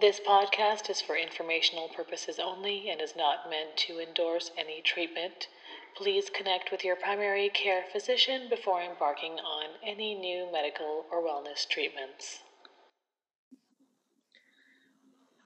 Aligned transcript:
This 0.00 0.18
podcast 0.18 0.88
is 0.88 1.02
for 1.02 1.14
informational 1.14 1.88
purposes 1.88 2.38
only 2.38 2.88
and 2.88 3.02
is 3.02 3.14
not 3.14 3.50
meant 3.50 3.76
to 3.84 4.00
endorse 4.00 4.50
any 4.56 4.80
treatment. 4.80 5.48
Please 5.94 6.30
connect 6.30 6.72
with 6.72 6.82
your 6.82 6.96
primary 6.96 7.50
care 7.50 7.84
physician 7.92 8.48
before 8.48 8.80
embarking 8.80 9.38
on 9.40 9.76
any 9.82 10.14
new 10.14 10.50
medical 10.50 11.04
or 11.10 11.20
wellness 11.20 11.68
treatments. 11.68 12.40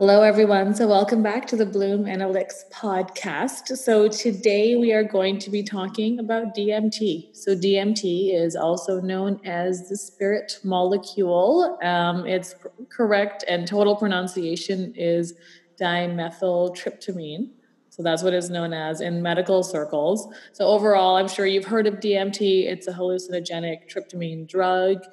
Hello, 0.01 0.23
everyone. 0.23 0.75
So, 0.75 0.89
welcome 0.89 1.23
back 1.23 1.47
to 1.47 1.55
the 1.55 1.65
Bloom 1.65 2.07
Analytics 2.07 2.69
podcast. 2.73 3.77
So, 3.77 4.09
today 4.09 4.75
we 4.75 4.93
are 4.93 5.05
going 5.05 5.39
to 5.39 5.51
be 5.51 5.63
talking 5.63 6.19
about 6.19 6.53
DMT. 6.53 7.29
So, 7.37 7.55
DMT 7.55 8.35
is 8.35 8.57
also 8.57 9.01
known 9.01 9.41
as 9.45 9.89
the 9.89 9.97
spirit 9.97 10.59
molecule. 10.65 11.79
Um, 11.81 12.27
its 12.27 12.57
correct 12.89 13.45
and 13.47 13.69
total 13.69 13.95
pronunciation 13.95 14.93
is 14.97 15.35
dimethyltryptamine. 15.81 17.51
So, 17.91 18.03
that's 18.03 18.25
what 18.25 18.35
it's 18.35 18.49
known 18.49 18.73
as 18.73 19.01
in 19.01 19.23
medical 19.23 19.63
circles. 19.63 20.27
So, 20.55 20.67
overall, 20.67 21.15
I'm 21.15 21.29
sure 21.29 21.47
you've 21.47 21.67
heard 21.67 21.87
of 21.87 22.01
DMT. 22.01 22.65
It's 22.67 22.89
a 22.89 22.93
hallucinogenic 22.93 23.89
tryptamine 23.89 24.49
drug 24.49 25.05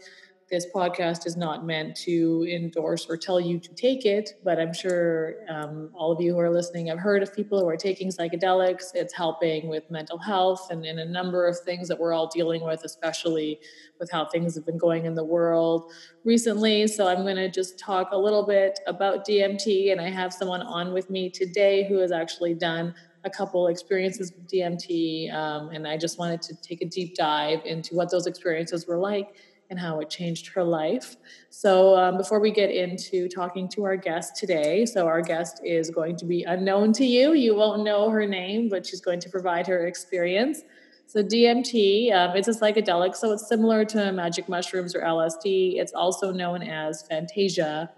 this 0.52 0.68
podcast 0.76 1.26
is 1.26 1.38
not 1.38 1.66
meant 1.66 1.96
to 1.96 2.46
endorse 2.52 3.08
or 3.10 3.16
tell 3.16 3.40
you 3.40 3.58
to 3.58 3.74
take 3.74 4.06
it, 4.06 4.32
but 4.44 4.60
I'm 4.60 4.74
sure 4.74 5.36
um, 5.50 5.90
all 5.96 6.12
of 6.12 6.20
you 6.20 6.34
who 6.34 6.40
are 6.40 6.50
listening 6.50 6.88
have 6.88 7.00
heard 7.00 7.24
of 7.24 7.34
people 7.34 7.58
who 7.58 7.70
are 7.70 7.78
taking 7.78 8.10
psychedelics. 8.10 8.94
It's 8.94 9.14
helping 9.14 9.70
with 9.70 9.90
mental 9.90 10.18
health 10.18 10.68
and 10.70 10.86
in 10.86 11.00
a 11.00 11.06
number 11.06 11.48
of 11.48 11.58
things 11.62 11.88
that 11.88 11.98
we're 11.98 12.14
all 12.14 12.28
dealing 12.28 12.66
with, 12.66 12.84
especially 12.84 13.62
with 13.98 14.12
how 14.12 14.26
things 14.26 14.54
have 14.56 14.66
been 14.66 14.78
going 14.78 15.06
in 15.06 15.16
the 15.16 15.24
world 15.24 15.90
recently. 16.26 16.86
So 16.86 17.08
I'm 17.08 17.24
going 17.24 17.38
to 17.38 17.50
just 17.50 17.80
talk 17.80 18.10
a 18.12 18.18
little 18.18 18.46
bit 18.46 18.78
about 18.88 19.26
DMT, 19.26 19.94
and 19.94 20.02
I 20.02 20.10
have 20.10 20.34
someone 20.34 20.62
on 20.62 20.92
with 20.92 21.10
me 21.10 21.30
today 21.30 21.88
who 21.88 22.00
has 22.00 22.12
actually 22.12 22.56
done 22.56 22.94
a 23.24 23.30
couple 23.30 23.68
experiences 23.68 24.34
with 24.34 24.50
DMT, 24.50 25.34
um, 25.34 25.70
and 25.70 25.88
I 25.88 25.96
just 25.96 26.20
wanted 26.20 26.42
to 26.42 26.56
take 26.62 26.82
a 26.82 26.86
deep 26.86 27.16
dive 27.16 27.62
into 27.66 27.96
what 27.96 28.12
those 28.12 28.28
experiences 28.28 28.86
were 28.86 28.98
like 28.98 29.36
and 29.72 29.80
how 29.80 30.02
it 30.02 30.10
changed 30.10 30.48
her 30.54 30.64
life. 30.64 31.16
So, 31.50 31.98
um, 31.98 32.18
before 32.18 32.40
we 32.40 32.52
get 32.52 32.70
into 32.70 33.30
talking 33.30 33.70
to 33.70 33.86
our 33.86 33.96
guest 33.96 34.36
today, 34.36 34.86
so 34.86 35.08
our 35.08 35.22
guest 35.22 35.62
is 35.64 35.90
going 35.90 36.18
to 36.18 36.26
be 36.26 36.44
unknown 36.44 36.92
to 36.94 37.06
you. 37.06 37.34
You 37.34 37.56
won't 37.56 37.84
know 37.84 38.10
her 38.10 38.28
name, 38.28 38.68
but 38.70 38.86
she's 38.86 39.00
going 39.00 39.22
to 39.22 39.30
provide 39.30 39.66
her 39.68 39.88
experience. 39.88 40.62
So, 41.08 41.24
DMT, 41.24 42.14
um, 42.14 42.36
it's 42.36 42.50
a 42.50 42.52
psychedelic, 42.52 43.16
so 43.16 43.32
it's 43.32 43.48
similar 43.48 43.86
to 43.86 44.12
magic 44.12 44.50
mushrooms 44.50 44.94
or 44.94 45.02
LSD. 45.02 45.80
It's 45.80 45.94
also 45.94 46.32
known 46.34 46.62
as 46.62 47.04
Fantasia 47.04 47.90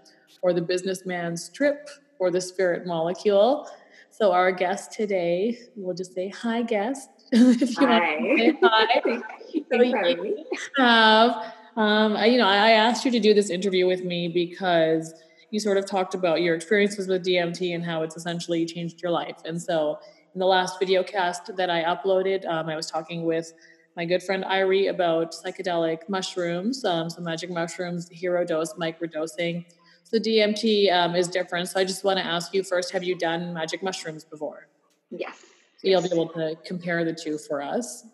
or 0.42 0.52
the 0.52 0.62
businessman's 0.62 1.48
trip 1.48 1.88
or 2.20 2.30
the 2.30 2.40
spirit 2.40 2.86
molecule. 2.86 3.68
So, 4.10 4.30
our 4.30 4.52
guest 4.52 4.92
today, 4.92 5.58
we'll 5.74 5.96
just 5.96 6.14
say 6.14 6.28
hi, 6.28 6.62
guest. 6.62 7.10
if 7.32 7.60
you 7.80 7.86
hi. 7.86 8.16
want 8.20 8.38
to 8.38 8.44
say 8.44 8.58
hi. 8.62 9.22
so 9.72 9.82
you 9.82 10.44
have 10.76 11.54
um, 11.76 12.16
I, 12.16 12.26
you 12.26 12.38
know, 12.38 12.46
I 12.46 12.70
asked 12.70 13.04
you 13.04 13.10
to 13.10 13.20
do 13.20 13.34
this 13.34 13.50
interview 13.50 13.86
with 13.86 14.04
me 14.04 14.28
because 14.28 15.14
you 15.50 15.60
sort 15.60 15.76
of 15.76 15.86
talked 15.86 16.14
about 16.14 16.42
your 16.42 16.54
experiences 16.54 17.08
with 17.08 17.24
DMT 17.24 17.74
and 17.74 17.84
how 17.84 18.02
it's 18.02 18.16
essentially 18.16 18.64
changed 18.66 19.02
your 19.02 19.10
life. 19.10 19.36
And 19.44 19.60
so, 19.60 19.98
in 20.34 20.40
the 20.40 20.46
last 20.46 20.80
video 20.80 21.04
cast 21.04 21.56
that 21.56 21.70
I 21.70 21.84
uploaded, 21.84 22.44
um, 22.46 22.68
I 22.68 22.74
was 22.74 22.90
talking 22.90 23.24
with 23.24 23.52
my 23.96 24.04
good 24.04 24.22
friend 24.22 24.44
Irie 24.44 24.90
about 24.90 25.32
psychedelic 25.32 26.08
mushrooms, 26.08 26.84
um, 26.84 27.08
some 27.08 27.22
magic 27.22 27.50
mushrooms, 27.50 28.08
hero 28.08 28.44
dose, 28.44 28.72
microdosing. 28.74 29.64
So 30.02 30.18
DMT 30.18 30.92
um, 30.92 31.14
is 31.14 31.28
different. 31.28 31.68
So 31.68 31.78
I 31.78 31.84
just 31.84 32.02
want 32.02 32.18
to 32.18 32.26
ask 32.26 32.52
you 32.52 32.64
first: 32.64 32.90
Have 32.92 33.04
you 33.04 33.16
done 33.16 33.54
magic 33.54 33.82
mushrooms 33.82 34.24
before? 34.24 34.68
Yes. 35.10 35.38
So 35.78 35.88
you'll 35.88 36.02
be 36.02 36.10
able 36.12 36.28
to 36.30 36.56
compare 36.64 37.04
the 37.04 37.12
two 37.12 37.38
for 37.38 37.62
us 37.62 38.04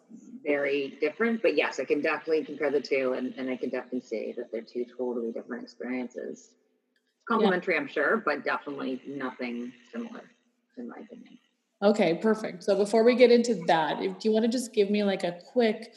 very 0.45 0.98
different. 1.01 1.42
But 1.42 1.56
yes, 1.56 1.80
I 1.80 1.84
can 1.84 2.01
definitely 2.01 2.45
compare 2.45 2.70
the 2.70 2.80
two, 2.80 3.14
and, 3.17 3.34
and 3.36 3.51
I 3.51 3.56
can 3.56 3.70
definitely 3.70 4.01
say 4.01 4.33
that 4.36 4.51
they're 4.52 4.62
two 4.62 4.84
totally 4.96 5.33
different 5.33 5.62
experiences. 5.62 6.51
Complementary, 7.28 7.74
yeah. 7.74 7.80
I'm 7.80 7.89
sure, 7.89 8.23
but 8.24 8.45
definitely 8.45 9.00
nothing 9.06 9.73
similar, 9.92 10.23
in 10.77 10.89
my 10.89 10.96
opinion. 10.96 11.39
Okay, 11.83 12.14
perfect. 12.14 12.62
So 12.62 12.77
before 12.77 13.05
we 13.05 13.14
get 13.14 13.30
into 13.30 13.55
that, 13.67 14.02
if, 14.02 14.18
do 14.18 14.29
you 14.29 14.33
want 14.33 14.45
to 14.45 14.50
just 14.50 14.74
give 14.74 14.90
me 14.90 15.02
like 15.02 15.24
a 15.24 15.39
quick, 15.52 15.95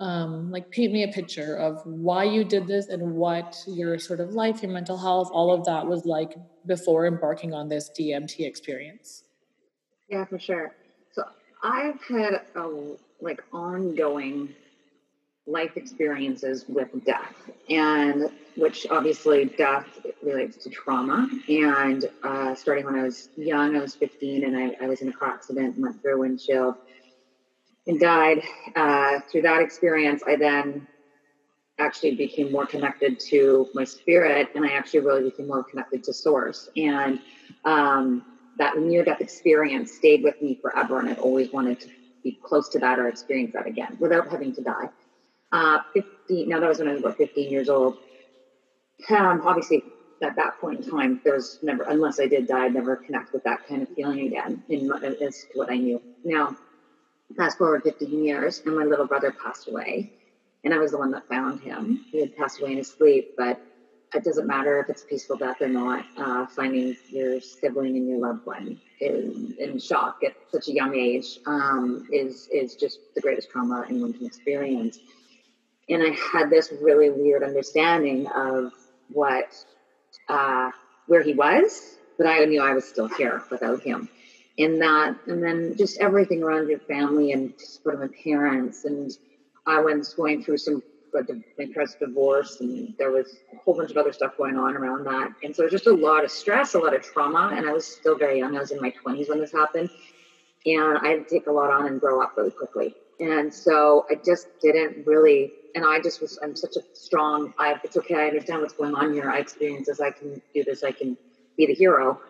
um, 0.00 0.50
like 0.50 0.70
paint 0.70 0.92
me 0.92 1.04
a 1.04 1.08
picture 1.08 1.56
of 1.56 1.80
why 1.84 2.24
you 2.24 2.42
did 2.42 2.66
this 2.66 2.88
and 2.88 3.14
what 3.14 3.62
your 3.68 3.98
sort 3.98 4.18
of 4.18 4.32
life, 4.32 4.62
your 4.62 4.72
mental 4.72 4.96
health, 4.96 5.30
all 5.32 5.52
of 5.52 5.64
that 5.66 5.86
was 5.86 6.06
like 6.06 6.34
before 6.66 7.06
embarking 7.06 7.54
on 7.54 7.68
this 7.68 7.90
DMT 7.96 8.40
experience? 8.40 9.22
Yeah, 10.08 10.24
for 10.24 10.38
sure. 10.38 10.74
So 11.12 11.22
I've 11.62 12.02
had 12.02 12.42
a 12.56 12.96
like 13.22 13.42
ongoing 13.52 14.54
life 15.46 15.76
experiences 15.76 16.64
with 16.68 16.88
death. 17.04 17.34
And 17.70 18.30
which 18.56 18.86
obviously 18.90 19.46
death 19.46 19.86
relates 20.22 20.56
to 20.58 20.70
trauma. 20.70 21.28
And 21.48 22.04
uh, 22.22 22.54
starting 22.54 22.84
when 22.84 22.96
i 22.96 23.02
was 23.02 23.30
young 23.36 23.76
i 23.76 23.80
was 23.80 23.94
15 23.94 24.44
and 24.44 24.56
I, 24.56 24.84
I, 24.84 24.88
was 24.88 25.00
in 25.00 25.08
a 25.08 25.12
car 25.12 25.30
accident 25.30 25.76
and 25.76 25.82
went 25.82 26.02
through 26.02 26.16
a 26.16 26.18
windshield 26.18 26.74
and 27.86 27.98
died. 27.98 28.42
Uh, 28.76 29.20
through 29.30 29.42
that 29.42 29.62
experience 29.62 30.22
i 30.26 30.36
then 30.36 30.86
actually 31.78 32.14
became 32.14 32.52
more 32.52 32.66
connected 32.66 33.18
to 33.18 33.68
my 33.74 33.84
spirit 33.84 34.50
and 34.54 34.64
i 34.64 34.68
actually 34.68 35.00
really 35.00 35.30
became 35.30 35.48
more 35.48 35.64
connected 35.64 36.04
to 36.04 36.12
source. 36.12 36.68
And 36.76 37.20
um, 37.64 38.24
that 38.58 38.76
near 38.76 39.02
death 39.02 39.22
experience 39.22 39.92
stayed 39.92 40.22
with 40.22 40.40
me 40.42 40.58
forever 40.60 41.00
and 41.00 41.08
i've 41.08 41.20
always 41.20 41.50
wanted 41.52 41.80
to 41.80 41.88
be 42.22 42.38
close 42.42 42.68
to 42.70 42.78
that 42.78 42.98
or 42.98 43.08
experience 43.08 43.52
that 43.54 43.66
again 43.66 43.96
without 44.00 44.28
having 44.30 44.54
to 44.54 44.62
die. 44.62 44.88
Uh, 45.50 45.80
15, 45.92 46.48
now 46.48 46.60
that 46.60 46.68
was 46.68 46.78
when 46.78 46.88
I 46.88 46.92
was 46.92 47.00
about 47.00 47.16
15 47.16 47.50
years 47.50 47.68
old. 47.68 47.98
Um, 49.10 49.42
obviously, 49.44 49.82
at 50.22 50.36
that 50.36 50.58
point 50.60 50.84
in 50.84 50.90
time, 50.90 51.20
there's 51.24 51.58
never, 51.62 51.82
unless 51.84 52.20
I 52.20 52.26
did 52.26 52.46
die, 52.46 52.66
I'd 52.66 52.74
never 52.74 52.96
connect 52.96 53.32
with 53.32 53.44
that 53.44 53.66
kind 53.66 53.82
of 53.82 53.88
feeling 53.90 54.26
again 54.26 54.62
in, 54.68 54.90
as 54.92 55.46
to 55.52 55.58
what 55.58 55.70
I 55.70 55.76
knew. 55.76 56.00
Now, 56.24 56.56
fast 57.36 57.58
forward 57.58 57.82
15 57.82 58.24
years, 58.24 58.62
and 58.64 58.76
my 58.76 58.84
little 58.84 59.06
brother 59.06 59.32
passed 59.32 59.68
away, 59.68 60.12
and 60.64 60.72
I 60.72 60.78
was 60.78 60.92
the 60.92 60.98
one 60.98 61.10
that 61.10 61.28
found 61.28 61.60
him. 61.60 62.04
He 62.10 62.20
had 62.20 62.36
passed 62.36 62.60
away 62.60 62.72
in 62.72 62.78
his 62.78 62.88
sleep, 62.88 63.34
but 63.36 63.60
it 64.14 64.24
doesn't 64.24 64.46
matter 64.46 64.80
if 64.80 64.90
it's 64.90 65.04
peaceful 65.04 65.36
death 65.36 65.60
or 65.60 65.68
not. 65.68 66.04
Uh, 66.16 66.46
finding 66.46 66.96
your 67.08 67.40
sibling 67.40 67.96
and 67.96 68.08
your 68.08 68.18
loved 68.18 68.44
one 68.46 68.80
in, 69.00 69.78
shock 69.78 70.18
at 70.24 70.34
such 70.50 70.68
a 70.68 70.72
young 70.72 70.94
age 70.94 71.38
um, 71.46 72.06
is 72.12 72.48
is 72.52 72.76
just 72.76 72.98
the 73.14 73.20
greatest 73.20 73.50
trauma 73.50 73.84
anyone 73.88 74.12
can 74.12 74.26
experience. 74.26 74.98
And 75.88 76.02
I 76.02 76.10
had 76.10 76.50
this 76.50 76.72
really 76.80 77.10
weird 77.10 77.42
understanding 77.42 78.26
of 78.28 78.72
what 79.08 79.54
uh, 80.28 80.70
where 81.06 81.22
he 81.22 81.34
was, 81.34 81.96
but 82.18 82.26
I 82.26 82.44
knew 82.44 82.62
I 82.62 82.74
was 82.74 82.84
still 82.84 83.08
here 83.08 83.42
without 83.50 83.82
him. 83.82 84.08
In 84.58 84.78
that, 84.80 85.16
and 85.26 85.42
then 85.42 85.74
just 85.76 85.98
everything 85.98 86.42
around 86.42 86.68
your 86.68 86.78
family 86.80 87.32
and 87.32 87.54
sort 87.58 87.94
of 87.94 88.02
my 88.02 88.08
parents 88.22 88.84
and 88.84 89.10
I 89.66 89.80
was 89.80 90.14
going 90.14 90.42
through 90.42 90.58
some 90.58 90.82
but 91.12 91.28
my 91.58 91.66
parents 91.72 91.94
divorced 91.94 92.60
and 92.60 92.94
there 92.98 93.10
was 93.10 93.36
a 93.52 93.56
whole 93.58 93.74
bunch 93.74 93.90
of 93.90 93.96
other 93.96 94.12
stuff 94.12 94.36
going 94.36 94.56
on 94.56 94.76
around 94.76 95.04
that. 95.04 95.32
And 95.42 95.54
so 95.54 95.68
just 95.68 95.86
a 95.86 95.92
lot 95.92 96.24
of 96.24 96.30
stress, 96.30 96.74
a 96.74 96.78
lot 96.78 96.94
of 96.94 97.02
trauma. 97.02 97.52
And 97.54 97.68
I 97.68 97.72
was 97.72 97.86
still 97.86 98.16
very 98.16 98.38
young. 98.38 98.56
I 98.56 98.60
was 98.60 98.70
in 98.70 98.80
my 98.80 98.92
20s 99.04 99.28
when 99.28 99.38
this 99.40 99.52
happened. 99.52 99.90
And 100.64 100.98
I 100.98 101.08
had 101.08 101.28
to 101.28 101.34
take 101.34 101.46
a 101.48 101.52
lot 101.52 101.70
on 101.70 101.86
and 101.86 102.00
grow 102.00 102.22
up 102.22 102.36
really 102.36 102.50
quickly. 102.50 102.94
And 103.20 103.52
so 103.52 104.06
I 104.10 104.14
just 104.14 104.48
didn't 104.60 105.06
really, 105.06 105.52
and 105.74 105.84
I 105.84 106.00
just 106.00 106.20
was, 106.20 106.38
I'm 106.42 106.56
such 106.56 106.76
a 106.76 106.82
strong, 106.94 107.52
I, 107.58 107.78
it's 107.84 107.96
okay. 107.96 108.14
I 108.14 108.28
understand 108.28 108.62
what's 108.62 108.74
going 108.74 108.94
on 108.94 109.12
here. 109.12 109.30
I 109.30 109.38
experience 109.38 109.88
this. 109.88 110.00
I 110.00 110.10
can 110.10 110.40
do 110.54 110.64
this. 110.64 110.82
I 110.82 110.92
can 110.92 111.16
be 111.56 111.66
the 111.66 111.74
hero. 111.74 112.20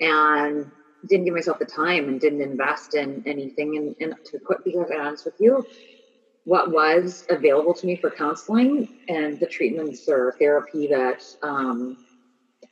And 0.00 0.70
didn't 1.08 1.24
give 1.24 1.34
myself 1.34 1.58
the 1.58 1.64
time 1.64 2.08
and 2.08 2.20
didn't 2.20 2.40
invest 2.40 2.94
in 2.94 3.22
anything. 3.26 3.76
And, 3.76 3.96
and 4.00 4.24
to 4.26 4.38
quite 4.38 4.64
be 4.64 4.72
quite 4.72 4.98
honest 4.98 5.24
with 5.24 5.34
you, 5.38 5.66
what 6.44 6.70
was 6.70 7.24
available 7.30 7.74
to 7.74 7.86
me 7.86 7.96
for 7.96 8.10
counseling 8.10 8.88
and 9.08 9.38
the 9.38 9.46
treatments 9.46 10.08
or 10.08 10.34
therapy 10.38 10.88
that 10.88 11.24
um, 11.42 11.96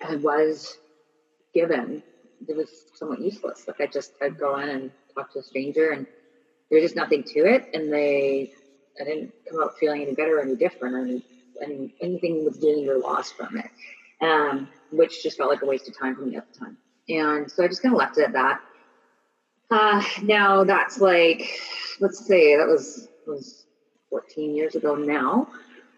I 0.07 0.17
was 0.17 0.79
given, 1.55 2.03
it 2.49 2.57
was 2.57 2.69
somewhat 2.95 3.21
useless. 3.21 3.69
Like 3.69 3.81
I 3.81 3.87
just, 3.87 4.13
I'd 4.21 4.39
go 4.39 4.59
in 4.59 4.69
and 4.69 4.91
talk 5.15 5.33
to 5.35 5.39
a 5.39 5.43
stranger 5.43 5.91
and 5.91 6.07
there's 6.71 6.83
just 6.83 6.97
nothing 6.97 7.23
to 7.25 7.41
it. 7.41 7.69
And 7.73 7.93
they, 7.93 8.53
I 9.01 9.05
didn't 9.05 9.33
come 9.49 9.63
out 9.63 9.77
feeling 9.79 10.03
any 10.03 10.15
better 10.15 10.39
or 10.39 10.43
any 10.43 10.57
different 10.57 10.95
or 10.95 11.01
any, 11.01 11.23
any 11.63 11.95
anything 12.01 12.45
was 12.45 12.57
gained 12.57 12.89
or 12.89 12.99
lost 12.99 13.37
from 13.37 13.59
it, 13.59 13.71
um, 14.21 14.69
which 14.91 15.23
just 15.23 15.37
felt 15.37 15.51
like 15.51 15.63
a 15.63 15.67
waste 15.67 15.89
of 15.89 15.97
time 15.97 16.17
for 16.17 16.23
me 16.23 16.37
at 16.37 16.53
the 16.53 16.59
time. 16.59 16.77
And 17.09 17.51
so 17.51 17.63
I 17.63 17.69
just 17.69 17.83
kind 17.83 17.95
of 17.95 17.99
left 17.99 18.19
it 18.19 18.25
at 18.25 18.33
that. 18.33 18.61
Uh, 19.71 20.03
now 20.23 20.65
that's 20.65 21.01
like, 21.01 21.61
let's 22.01 22.27
say 22.27 22.57
that 22.57 22.67
was 22.67 23.10
was 23.31 23.67
14 24.11 24.55
years 24.55 24.75
ago 24.75 24.95
now. 24.95 25.49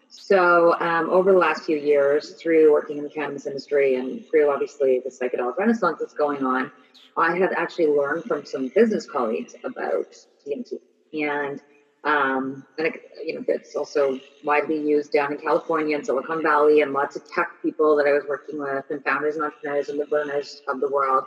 So, 0.09 0.79
um, 0.79 1.09
over 1.09 1.31
the 1.31 1.37
last 1.37 1.63
few 1.63 1.77
years, 1.77 2.33
through 2.33 2.71
working 2.71 2.99
in 2.99 3.03
the 3.03 3.09
cannabis 3.09 3.47
industry 3.47 3.95
and 3.95 4.23
through 4.27 4.51
obviously 4.51 5.01
the 5.03 5.09
psychedelic 5.09 5.57
renaissance 5.57 5.97
that's 5.99 6.13
going 6.13 6.45
on, 6.45 6.71
I 7.17 7.35
have 7.37 7.51
actually 7.57 7.87
learned 7.87 8.25
from 8.25 8.45
some 8.45 8.67
business 8.75 9.09
colleagues 9.09 9.55
about 9.63 10.15
DMT. 10.47 10.79
And 11.13 11.61
um, 12.03 12.65
and 12.77 12.87
it, 12.87 13.01
you 13.23 13.35
know, 13.35 13.45
it's 13.47 13.75
also 13.75 14.19
widely 14.43 14.77
used 14.77 15.13
down 15.13 15.31
in 15.31 15.39
California 15.39 15.95
and 15.95 16.05
Silicon 16.05 16.43
Valley, 16.43 16.81
and 16.81 16.91
lots 16.91 17.15
of 17.15 17.27
tech 17.29 17.49
people 17.61 17.95
that 17.95 18.05
I 18.05 18.11
was 18.11 18.23
working 18.27 18.59
with, 18.59 18.85
and 18.89 19.01
founders 19.03 19.35
and 19.35 19.45
entrepreneurs 19.45 19.89
and 19.89 19.99
the 19.99 20.07
learners 20.11 20.61
of 20.67 20.81
the 20.81 20.89
world. 20.89 21.23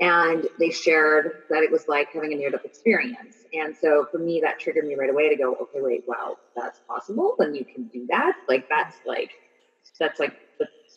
And 0.00 0.46
they 0.58 0.70
shared 0.70 1.30
that 1.50 1.62
it 1.62 1.70
was 1.70 1.84
like 1.86 2.08
having 2.12 2.32
a 2.32 2.36
near 2.36 2.50
death 2.50 2.64
experience. 2.64 3.36
And 3.52 3.76
so 3.76 4.06
for 4.10 4.18
me, 4.18 4.40
that 4.42 4.58
triggered 4.58 4.86
me 4.86 4.96
right 4.96 5.10
away 5.10 5.28
to 5.28 5.36
go, 5.36 5.52
okay, 5.54 5.80
wait, 5.80 6.02
wow, 6.06 6.36
that's 6.56 6.80
possible. 6.88 7.34
And 7.38 7.54
you 7.56 7.64
can 7.64 7.84
do 7.92 8.06
that. 8.08 8.32
Like, 8.48 8.64
that's 8.68 8.98
like, 9.04 9.30
that's 10.00 10.18
like 10.18 10.32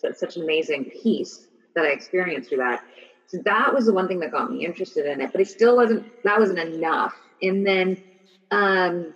that's 0.02 0.20
such 0.20 0.38
an 0.38 0.44
amazing 0.44 0.86
piece 0.86 1.48
that 1.76 1.86
I 1.86 1.90
experienced 1.90 2.50
through 2.50 2.60
that. 2.60 2.82
So 3.28 3.40
that 3.46 3.74
was 3.74 3.86
the 3.86 3.94
one 3.94 4.08
thing 4.08 4.20
that 4.20 4.32
got 4.32 4.50
me 4.52 4.66
interested 4.66 5.06
in 5.06 5.22
it, 5.22 5.32
but 5.32 5.42
it 5.42 5.48
still 5.48 5.76
wasn't, 5.76 6.06
that 6.24 6.40
wasn't 6.40 6.60
enough. 6.60 7.14
And 7.42 7.66
then, 7.66 7.98
um, 8.52 9.14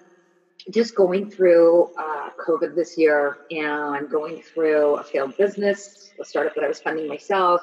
just 0.73 0.93
going 0.93 1.29
through 1.29 1.87
uh, 1.97 2.29
COVID 2.45 2.75
this 2.75 2.97
year 2.97 3.37
and 3.49 4.09
going 4.09 4.41
through 4.53 4.95
a 4.95 5.03
failed 5.03 5.35
business, 5.37 6.11
a 6.21 6.25
startup 6.25 6.53
that 6.55 6.63
I 6.63 6.67
was 6.67 6.81
funding 6.81 7.07
myself, 7.07 7.61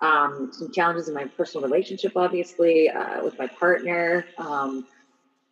um, 0.00 0.50
some 0.52 0.70
challenges 0.72 1.08
in 1.08 1.14
my 1.14 1.24
personal 1.24 1.66
relationship, 1.66 2.12
obviously, 2.16 2.88
uh, 2.88 3.24
with 3.24 3.38
my 3.38 3.46
partner, 3.46 4.26
um, 4.38 4.86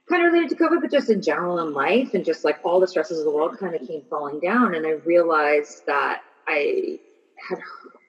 kind 0.08 0.24
of 0.24 0.32
related 0.32 0.56
to 0.56 0.62
COVID, 0.62 0.80
but 0.80 0.90
just 0.90 1.10
in 1.10 1.22
general 1.22 1.66
in 1.66 1.72
life, 1.72 2.14
and 2.14 2.24
just 2.24 2.44
like 2.44 2.58
all 2.64 2.80
the 2.80 2.88
stresses 2.88 3.18
of 3.18 3.24
the 3.24 3.30
world 3.30 3.58
kind 3.58 3.74
of 3.74 3.86
came 3.86 4.02
falling 4.10 4.40
down. 4.40 4.74
And 4.74 4.86
I 4.86 4.90
realized 4.90 5.86
that 5.86 6.22
I 6.46 6.98
had 7.48 7.58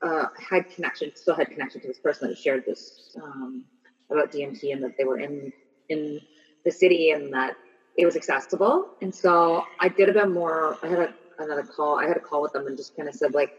uh, 0.01 0.25
had 0.37 0.69
connection, 0.69 1.11
still 1.15 1.35
had 1.35 1.49
connection 1.49 1.81
to 1.81 1.87
this 1.87 1.99
person 1.99 2.29
that 2.29 2.37
shared 2.37 2.65
this 2.65 3.15
um, 3.21 3.63
about 4.11 4.31
DMT 4.31 4.73
and 4.73 4.83
that 4.83 4.97
they 4.97 5.03
were 5.03 5.19
in 5.19 5.51
in 5.89 6.19
the 6.63 6.71
city 6.71 7.11
and 7.11 7.33
that 7.33 7.55
it 7.97 8.05
was 8.05 8.15
accessible. 8.15 8.87
And 9.01 9.13
so 9.13 9.63
I 9.79 9.87
did 9.87 10.09
a 10.09 10.13
bit 10.13 10.29
more. 10.29 10.77
I 10.83 10.87
had 10.87 10.99
a, 10.99 11.13
another 11.39 11.63
call. 11.63 11.97
I 11.97 12.07
had 12.07 12.17
a 12.17 12.19
call 12.19 12.41
with 12.41 12.53
them 12.53 12.67
and 12.67 12.75
just 12.75 12.95
kind 12.95 13.07
of 13.07 13.15
said 13.15 13.33
like, 13.33 13.51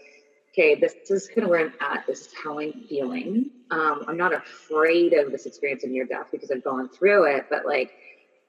okay, 0.56 0.74
this 0.74 0.94
is 1.10 1.28
kind 1.28 1.44
of 1.44 1.50
where 1.50 1.60
I'm 1.60 1.72
at. 1.80 2.04
This 2.06 2.20
is 2.20 2.28
how 2.42 2.58
I'm 2.58 2.72
feeling. 2.88 3.50
Um, 3.70 4.04
I'm 4.08 4.16
not 4.16 4.32
afraid 4.32 5.12
of 5.12 5.30
this 5.30 5.46
experience 5.46 5.84
of 5.84 5.90
near 5.90 6.06
death 6.06 6.28
because 6.32 6.50
I've 6.50 6.64
gone 6.64 6.88
through 6.88 7.24
it, 7.24 7.46
but 7.50 7.66
like 7.66 7.90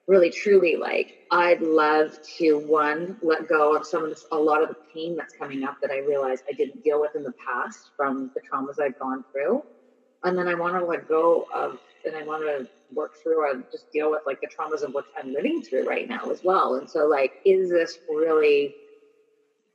really 0.08 0.30
truly 0.30 0.78
like 0.78 1.12
I'd 1.32 1.62
love 1.62 2.12
to 2.38 2.60
one 2.60 3.18
let 3.22 3.48
go 3.50 3.76
of 3.76 3.86
some 3.86 4.04
of 4.04 4.10
this 4.10 4.26
a 4.32 4.38
lot 4.38 4.64
of 4.64 4.70
the 4.70 4.76
pain 4.94 5.18
that's 5.18 5.34
coming 5.34 5.66
up 5.66 5.76
that 5.82 5.92
I 5.92 6.00
realized 6.00 6.44
I 6.50 6.54
didn't 6.54 6.82
deal 6.82 7.02
with 7.02 7.14
in 7.16 7.24
the 7.24 7.34
past 7.46 7.92
from 7.98 8.32
the 8.34 8.42
traumas 8.42 8.82
i've 8.82 8.98
gone 9.00 9.26
through. 9.32 9.62
And 10.24 10.38
then 10.38 10.48
I 10.48 10.56
want 10.56 10.76
to 10.76 10.86
let 10.86 11.08
go 11.08 11.46
of 11.54 11.78
and 12.06 12.16
I 12.16 12.24
want 12.24 12.44
to 12.44 12.68
work 12.94 13.12
through 13.22 13.52
and 13.52 13.66
just 13.72 13.92
deal 13.92 14.10
with 14.12 14.22
like 14.26 14.40
the 14.42 14.48
traumas 14.48 14.82
of 14.82 14.94
what 14.94 15.06
I'm 15.18 15.34
living 15.34 15.62
through 15.62 15.86
right 15.88 16.08
now 16.08 16.30
as 16.32 16.42
well. 16.44 16.76
And 16.76 16.90
so 16.90 17.08
like, 17.08 17.34
is 17.44 17.70
this 17.70 18.00
really 18.08 18.74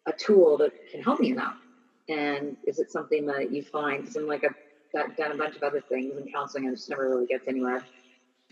a 0.07 0.13
tool 0.13 0.57
that 0.59 0.73
can 0.91 1.03
help 1.03 1.21
me 1.21 1.31
enough? 1.31 1.62
And 2.13 2.57
is 2.67 2.79
it 2.79 2.91
something 2.91 3.27
that 3.27 3.53
you 3.53 3.63
find? 3.63 4.03
Because 4.03 4.17
I'm 4.17 4.27
like 4.27 4.45
I've 4.45 5.17
done 5.17 5.33
a 5.33 5.37
bunch 5.37 5.57
of 5.57 5.63
other 5.63 5.81
things 5.81 6.17
in 6.17 6.31
counseling 6.33 6.67
and 6.67 6.77
just 6.77 6.91
never 6.91 7.09
really 7.09 7.27
gets 7.27 7.49
anywhere. 7.49 7.83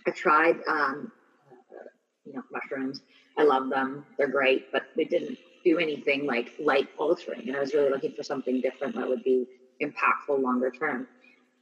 I 0.06 0.10
tried, 0.10 0.56
um, 0.66 1.12
uh, 1.50 1.84
you 2.24 2.32
know, 2.32 2.42
mushrooms. 2.50 3.02
I 3.36 3.44
love 3.44 3.68
them. 3.68 4.04
They're 4.16 4.28
great, 4.28 4.72
but 4.72 4.84
they 4.96 5.04
didn't 5.04 5.38
do 5.64 5.78
anything 5.78 6.26
like 6.26 6.52
light 6.58 6.88
altering. 6.96 7.48
And 7.48 7.56
I 7.56 7.60
was 7.60 7.74
really 7.74 7.90
looking 7.90 8.12
for 8.12 8.22
something 8.22 8.60
different 8.60 8.94
that 8.94 9.08
would 9.08 9.22
be 9.22 9.46
impactful 9.82 10.40
longer 10.40 10.70
term. 10.70 11.06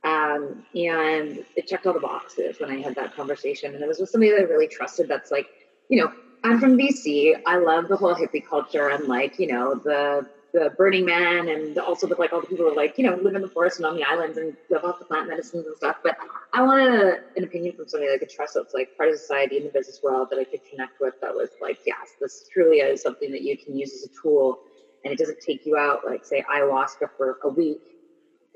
Um, 0.04 0.64
and 0.74 1.44
it 1.56 1.66
checked 1.66 1.86
all 1.86 1.92
the 1.92 2.00
boxes 2.00 2.60
when 2.60 2.70
I 2.70 2.80
had 2.80 2.94
that 2.94 3.14
conversation. 3.16 3.74
And 3.74 3.82
it 3.82 3.88
was 3.88 3.98
with 3.98 4.10
somebody 4.10 4.30
that 4.30 4.40
I 4.40 4.44
really 4.44 4.68
trusted 4.68 5.08
that's 5.08 5.30
like, 5.30 5.46
you 5.88 6.00
know, 6.00 6.12
I'm 6.44 6.60
from 6.60 6.78
BC. 6.78 7.40
I 7.46 7.58
love 7.58 7.88
the 7.88 7.96
whole 7.96 8.14
hippie 8.14 8.46
culture 8.46 8.88
and 8.88 9.08
like, 9.08 9.38
you 9.40 9.48
know, 9.48 9.74
the 9.74 10.26
the 10.52 10.70
Burning 10.76 11.04
Man 11.04 11.48
and 11.48 11.78
also 11.78 12.06
with 12.06 12.18
like 12.18 12.32
all 12.32 12.40
the 12.40 12.46
people 12.46 12.68
who 12.68 12.74
like, 12.74 12.96
you 12.96 13.04
know, 13.04 13.16
live 13.16 13.34
in 13.34 13.42
the 13.42 13.48
forest 13.48 13.78
and 13.78 13.86
on 13.86 13.96
the 13.96 14.04
islands 14.04 14.38
and 14.38 14.56
live 14.70 14.84
off 14.84 14.98
the 14.98 15.04
plant 15.04 15.28
medicines 15.28 15.66
and 15.66 15.76
stuff. 15.76 15.96
But 16.02 16.16
I 16.52 16.62
wanted 16.62 17.18
an 17.36 17.44
opinion 17.44 17.76
from 17.76 17.88
somebody 17.88 18.12
I 18.12 18.18
could 18.18 18.30
trust 18.30 18.54
that's 18.54 18.74
like 18.74 18.96
part 18.96 19.10
of 19.10 19.18
society 19.18 19.58
in 19.58 19.64
the 19.64 19.70
business 19.70 20.00
world 20.02 20.28
that 20.30 20.38
I 20.38 20.44
could 20.44 20.60
connect 20.70 21.00
with 21.00 21.14
that 21.20 21.34
was 21.34 21.50
like, 21.60 21.78
yes, 21.86 22.14
this 22.20 22.48
truly 22.52 22.78
is 22.78 23.02
something 23.02 23.30
that 23.32 23.42
you 23.42 23.56
can 23.56 23.76
use 23.76 23.92
as 23.92 24.04
a 24.04 24.22
tool 24.22 24.58
and 25.04 25.12
it 25.12 25.18
doesn't 25.18 25.38
take 25.40 25.64
you 25.64 25.76
out 25.76 26.00
like 26.04 26.24
say 26.24 26.44
ayahuasca 26.50 27.08
for 27.16 27.38
a 27.44 27.48
week 27.48 27.80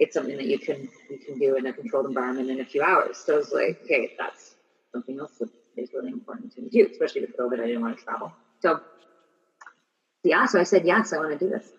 it's 0.02 0.14
something 0.14 0.36
that 0.36 0.46
you 0.46 0.58
can 0.58 0.88
you 1.10 1.18
can 1.18 1.38
do 1.38 1.56
in 1.56 1.66
a 1.66 1.72
controlled 1.72 2.06
environment 2.06 2.50
in 2.50 2.60
a 2.60 2.64
few 2.64 2.82
hours. 2.82 3.18
So 3.18 3.38
it's 3.38 3.52
like, 3.52 3.78
okay, 3.84 4.10
that's 4.18 4.56
something 4.92 5.18
else 5.18 5.32
that 5.38 5.48
is 5.76 5.90
really 5.94 6.10
important 6.10 6.52
to 6.54 6.62
me 6.62 6.70
too, 6.70 6.88
especially 6.90 7.22
with 7.22 7.36
COVID. 7.36 7.60
I 7.60 7.66
didn't 7.66 7.82
want 7.82 7.96
to 7.96 8.04
travel. 8.04 8.32
So 8.60 8.80
yeah, 10.24 10.46
so 10.46 10.58
I 10.58 10.64
said 10.64 10.84
yes, 10.84 11.12
I 11.12 11.18
want 11.18 11.38
to 11.38 11.38
do 11.38 11.48
this. 11.48 11.70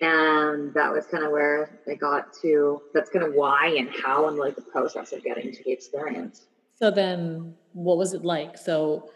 And 0.00 0.72
that 0.74 0.92
was 0.92 1.06
kind 1.06 1.24
of 1.24 1.32
where 1.32 1.80
I 1.90 1.94
got 1.94 2.32
to 2.42 2.82
that's 2.94 3.10
kind 3.10 3.24
of 3.24 3.34
why 3.34 3.74
and 3.78 3.90
how 4.02 4.28
and 4.28 4.36
like 4.36 4.54
the 4.54 4.62
process 4.62 5.12
of 5.12 5.24
getting 5.24 5.52
to 5.52 5.64
the 5.64 5.72
experience. 5.72 6.46
So 6.76 6.90
then 6.90 7.54
what 7.72 7.98
was 7.98 8.14
it 8.14 8.24
like? 8.24 8.56
So 8.56 9.10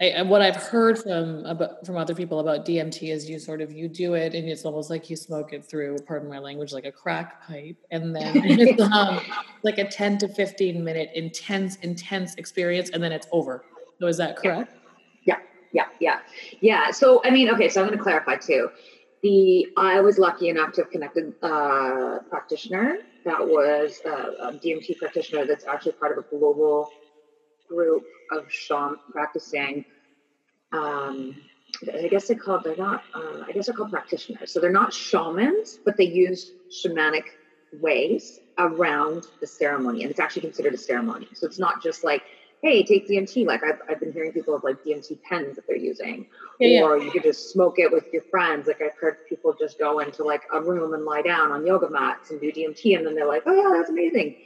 I, 0.00 0.22
what 0.22 0.42
I've 0.42 0.56
heard 0.56 0.98
from 0.98 1.44
about, 1.44 1.84
from 1.84 1.96
other 1.96 2.14
people 2.14 2.38
about 2.38 2.64
DMT 2.64 3.12
is 3.12 3.28
you 3.28 3.38
sort 3.40 3.60
of 3.60 3.72
you 3.72 3.88
do 3.88 4.14
it 4.14 4.32
and 4.32 4.48
it's 4.48 4.64
almost 4.64 4.90
like 4.90 5.10
you 5.10 5.16
smoke 5.16 5.52
it 5.52 5.64
through, 5.64 5.98
pardon 6.06 6.28
my 6.28 6.38
language, 6.38 6.72
like 6.72 6.84
a 6.84 6.92
crack 6.92 7.44
pipe, 7.46 7.76
and 7.90 8.14
then 8.14 8.32
it's 8.44 8.80
um, 8.80 9.20
like 9.64 9.78
a 9.78 9.84
ten 9.84 10.16
to 10.18 10.28
fifteen 10.28 10.84
minute 10.84 11.10
intense, 11.14 11.76
intense 11.76 12.36
experience, 12.36 12.90
and 12.90 13.02
then 13.02 13.10
it's 13.10 13.26
over. 13.32 13.64
So 13.98 14.06
is 14.06 14.16
that 14.18 14.36
correct? 14.36 14.72
Yeah, 15.24 15.38
yeah, 15.72 15.86
yeah, 15.98 16.20
yeah. 16.60 16.92
So 16.92 17.20
I 17.24 17.30
mean, 17.30 17.50
okay, 17.50 17.68
so 17.68 17.80
I'm 17.80 17.88
going 17.88 17.98
to 17.98 18.02
clarify 18.02 18.36
too. 18.36 18.70
The 19.22 19.68
I 19.76 20.00
was 20.00 20.18
lucky 20.18 20.48
enough 20.48 20.72
to 20.74 20.82
have 20.82 20.90
connected 20.90 21.34
uh, 21.42 21.46
a 21.46 22.20
practitioner 22.28 22.98
that 23.24 23.40
was 23.40 24.00
a, 24.04 24.10
a 24.10 24.52
DMT 24.52 24.96
practitioner 24.98 25.44
that's 25.44 25.66
actually 25.66 25.92
part 25.92 26.16
of 26.16 26.24
a 26.24 26.28
global 26.28 26.88
group 27.68 28.04
of 28.30 28.50
shaman 28.50 28.96
practicing. 29.10 29.84
Um, 30.72 31.36
I 31.92 32.08
guess 32.08 32.28
they 32.28 32.34
call 32.34 32.60
they're 32.60 32.76
not. 32.76 33.02
Uh, 33.14 33.44
I 33.46 33.52
guess 33.52 33.66
they're 33.66 33.74
called 33.74 33.90
practitioners. 33.90 34.52
So 34.52 34.60
they're 34.60 34.70
not 34.70 34.92
shamans, 34.92 35.78
but 35.84 35.96
they 35.96 36.04
use 36.04 36.52
shamanic 36.70 37.24
ways 37.72 38.40
around 38.58 39.24
the 39.40 39.46
ceremony, 39.46 40.02
and 40.02 40.10
it's 40.10 40.20
actually 40.20 40.42
considered 40.42 40.74
a 40.74 40.78
ceremony. 40.78 41.28
So 41.34 41.46
it's 41.46 41.58
not 41.58 41.82
just 41.82 42.04
like, 42.04 42.22
hey, 42.62 42.82
take 42.82 43.08
DMT. 43.08 43.46
Like 43.46 43.62
I've, 43.64 43.80
I've 43.88 44.00
been 44.00 44.12
hearing 44.12 44.32
people 44.32 44.54
of 44.54 44.64
like 44.64 44.82
DMT 44.84 45.22
pens 45.22 45.56
that 45.56 45.66
they're 45.66 45.76
using, 45.76 46.26
yeah, 46.60 46.82
or 46.82 46.96
yeah. 46.98 47.04
you 47.04 47.10
could 47.10 47.22
just 47.22 47.52
smoke 47.52 47.78
it 47.78 47.90
with 47.90 48.04
your 48.12 48.22
friends. 48.22 48.66
Like 48.66 48.82
I've 48.82 48.96
heard 49.00 49.26
people 49.28 49.54
just 49.58 49.78
go 49.78 50.00
into 50.00 50.24
like 50.24 50.42
a 50.52 50.60
room 50.60 50.94
and 50.94 51.04
lie 51.04 51.22
down 51.22 51.52
on 51.52 51.66
yoga 51.66 51.88
mats 51.88 52.30
and 52.30 52.40
do 52.40 52.52
DMT, 52.52 52.96
and 52.96 53.06
then 53.06 53.14
they're 53.14 53.28
like, 53.28 53.42
oh 53.46 53.54
yeah, 53.54 53.76
that's 53.76 53.90
amazing 53.90 54.36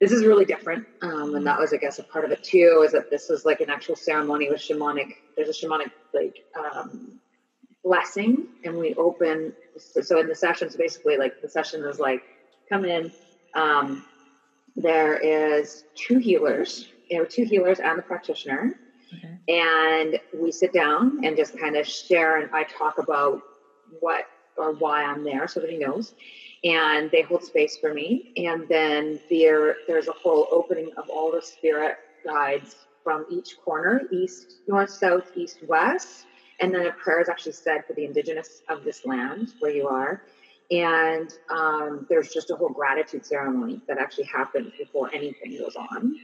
this 0.00 0.12
is 0.12 0.24
really 0.24 0.44
different. 0.44 0.86
Um, 1.02 1.34
and 1.34 1.46
that 1.46 1.58
was, 1.58 1.72
I 1.72 1.78
guess, 1.78 1.98
a 1.98 2.02
part 2.02 2.24
of 2.24 2.30
it 2.30 2.42
too, 2.42 2.82
is 2.84 2.92
that 2.92 3.10
this 3.10 3.28
was 3.28 3.44
like 3.44 3.60
an 3.60 3.70
actual 3.70 3.96
ceremony 3.96 4.50
with 4.50 4.60
shamanic, 4.60 5.14
there's 5.36 5.48
a 5.48 5.52
shamanic 5.52 5.90
like 6.12 6.44
um, 6.58 7.18
blessing. 7.82 8.46
And 8.64 8.76
we 8.76 8.94
open, 8.94 9.54
so 9.78 10.20
in 10.20 10.28
the 10.28 10.34
sessions, 10.34 10.76
basically 10.76 11.16
like 11.16 11.40
the 11.40 11.48
session 11.48 11.82
is 11.84 11.98
like, 11.98 12.22
come 12.68 12.84
in, 12.84 13.10
um, 13.54 14.04
there 14.74 15.16
is 15.16 15.84
two 15.94 16.18
healers, 16.18 16.88
there 17.10 17.22
are 17.22 17.26
two 17.26 17.44
healers 17.44 17.80
and 17.80 17.98
the 17.98 18.02
practitioner. 18.02 18.74
Okay. 19.14 19.38
And 19.48 20.18
we 20.34 20.50
sit 20.50 20.72
down 20.72 21.24
and 21.24 21.36
just 21.36 21.58
kind 21.58 21.76
of 21.76 21.86
share, 21.86 22.40
and 22.40 22.50
I 22.52 22.64
talk 22.64 22.98
about 22.98 23.40
what 24.00 24.24
or 24.56 24.72
why 24.72 25.04
I'm 25.04 25.22
there 25.22 25.46
so 25.46 25.60
that 25.60 25.70
he 25.70 25.76
knows 25.76 26.14
and 26.64 27.10
they 27.10 27.22
hold 27.22 27.44
space 27.44 27.76
for 27.76 27.92
me. 27.92 28.32
And 28.36 28.68
then 28.68 29.20
there, 29.30 29.76
there's 29.86 30.08
a 30.08 30.12
whole 30.12 30.48
opening 30.50 30.90
of 30.96 31.08
all 31.08 31.30
the 31.30 31.42
spirit 31.42 31.96
guides 32.24 32.74
from 33.04 33.24
each 33.30 33.56
corner, 33.64 34.02
east, 34.10 34.56
north, 34.66 34.90
south, 34.90 35.30
east, 35.36 35.58
west. 35.68 36.26
And 36.58 36.74
then 36.74 36.86
a 36.86 36.92
prayer 36.92 37.20
is 37.20 37.28
actually 37.28 37.52
said 37.52 37.84
for 37.86 37.92
the 37.92 38.04
indigenous 38.04 38.62
of 38.68 38.82
this 38.82 39.04
land 39.04 39.52
where 39.60 39.70
you 39.70 39.86
are. 39.86 40.22
And 40.70 41.30
um, 41.50 42.06
there's 42.08 42.30
just 42.30 42.50
a 42.50 42.56
whole 42.56 42.70
gratitude 42.70 43.24
ceremony 43.24 43.80
that 43.86 43.98
actually 43.98 44.24
happens 44.24 44.72
before 44.76 45.14
anything 45.14 45.56
goes 45.58 45.76
on. 45.76 46.16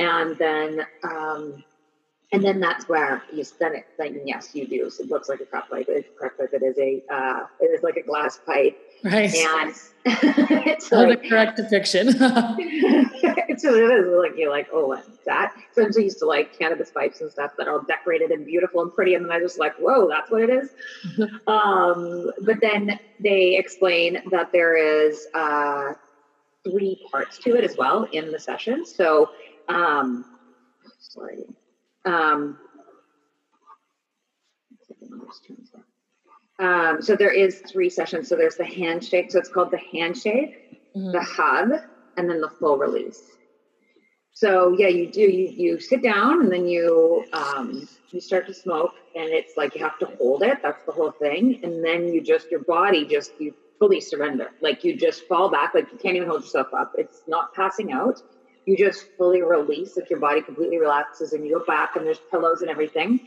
And 0.00 0.36
then 0.38 0.86
um, 1.04 1.64
and 2.32 2.44
then 2.44 2.60
that's 2.60 2.88
where 2.88 3.22
you 3.32 3.44
then 3.58 3.74
it 3.74 3.86
then 3.98 4.20
yes 4.24 4.54
you 4.54 4.66
do 4.66 4.88
so 4.88 5.02
it 5.02 5.10
looks 5.10 5.28
like 5.28 5.40
a 5.40 5.44
crop 5.44 5.68
pipe 5.68 5.86
it's 5.88 6.08
crop 6.16 6.36
pipe 6.38 6.50
it 6.52 6.62
is 6.62 6.78
a 6.78 7.02
uh, 7.12 7.46
it 7.60 7.66
is 7.66 7.82
like 7.82 7.96
a 7.96 8.02
glass 8.02 8.38
pipe 8.46 8.78
right 9.02 9.34
and 9.34 9.74
it's 10.04 10.92
oh, 10.92 11.02
like, 11.02 11.22
the 11.22 11.28
correct 11.28 11.56
depiction 11.56 12.08
it's 13.50 13.62
so 13.62 13.74
it 13.74 14.06
is 14.06 14.06
like 14.16 14.32
you're 14.36 14.50
like, 14.50 14.68
oh, 14.72 14.86
what's 14.86 15.08
that? 15.26 15.54
So 15.72 15.84
I'm 15.84 15.92
so 15.92 16.00
used 16.00 16.18
to 16.20 16.26
like 16.26 16.58
cannabis 16.58 16.90
pipes 16.90 17.20
and 17.20 17.30
stuff 17.30 17.52
that 17.58 17.68
are 17.68 17.74
all 17.74 17.82
decorated 17.82 18.30
and 18.30 18.46
beautiful 18.46 18.82
and 18.82 18.92
pretty, 18.92 19.14
and 19.14 19.24
then 19.24 19.32
I 19.32 19.40
just 19.40 19.58
like, 19.58 19.74
whoa, 19.76 20.08
that's 20.08 20.30
what 20.30 20.42
it 20.42 20.50
is. 20.50 20.70
um, 21.46 22.30
but 22.42 22.60
then 22.60 22.98
they 23.18 23.56
explain 23.56 24.22
that 24.30 24.52
there 24.52 24.76
is 24.76 25.26
uh, 25.34 25.94
three 26.64 27.04
parts 27.10 27.38
to 27.38 27.56
it 27.56 27.64
as 27.64 27.76
well 27.76 28.04
in 28.12 28.30
the 28.30 28.38
session. 28.38 28.86
So, 28.86 29.30
um, 29.70 30.24
sorry. 30.98 31.44
Um, 32.04 32.58
um, 36.58 37.00
so 37.00 37.16
there 37.16 37.32
is 37.32 37.60
three 37.60 37.88
sessions. 37.88 38.28
So 38.28 38.36
there's 38.36 38.56
the 38.56 38.64
handshake. 38.64 39.30
So 39.30 39.38
it's 39.38 39.48
called 39.48 39.70
the 39.70 39.80
handshake, 39.92 40.80
mm-hmm. 40.94 41.12
the 41.12 41.22
hug, 41.22 41.70
and 42.16 42.28
then 42.28 42.40
the 42.40 42.50
full 42.50 42.76
release. 42.76 43.22
So 44.32 44.74
yeah, 44.78 44.88
you 44.88 45.10
do. 45.10 45.22
You 45.22 45.48
you 45.48 45.80
sit 45.80 46.02
down 46.02 46.42
and 46.42 46.50
then 46.50 46.66
you 46.66 47.24
um, 47.32 47.88
you 48.10 48.20
start 48.20 48.46
to 48.46 48.54
smoke, 48.54 48.94
and 49.14 49.28
it's 49.28 49.56
like 49.56 49.74
you 49.74 49.82
have 49.82 49.98
to 49.98 50.06
hold 50.18 50.42
it. 50.42 50.58
That's 50.62 50.84
the 50.84 50.92
whole 50.92 51.10
thing. 51.10 51.60
And 51.62 51.84
then 51.84 52.08
you 52.12 52.22
just 52.22 52.50
your 52.50 52.60
body 52.60 53.04
just 53.04 53.32
you 53.38 53.54
fully 53.78 54.00
surrender. 54.00 54.50
Like 54.60 54.84
you 54.84 54.96
just 54.96 55.26
fall 55.26 55.50
back. 55.50 55.74
Like 55.74 55.90
you 55.92 55.98
can't 55.98 56.16
even 56.16 56.28
hold 56.28 56.42
yourself 56.42 56.68
up. 56.72 56.92
It's 56.96 57.22
not 57.26 57.54
passing 57.54 57.92
out. 57.92 58.22
You 58.66 58.76
just 58.76 59.06
fully 59.16 59.42
release. 59.42 59.96
Like 59.96 60.10
your 60.10 60.20
body 60.20 60.42
completely 60.42 60.78
relaxes, 60.78 61.32
and 61.32 61.44
you 61.44 61.58
go 61.58 61.64
back, 61.64 61.96
and 61.96 62.06
there's 62.06 62.20
pillows 62.30 62.60
and 62.60 62.70
everything, 62.70 63.20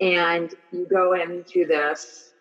and 0.00 0.52
you 0.72 0.86
go 0.86 1.14
into 1.14 1.66
this 1.66 2.34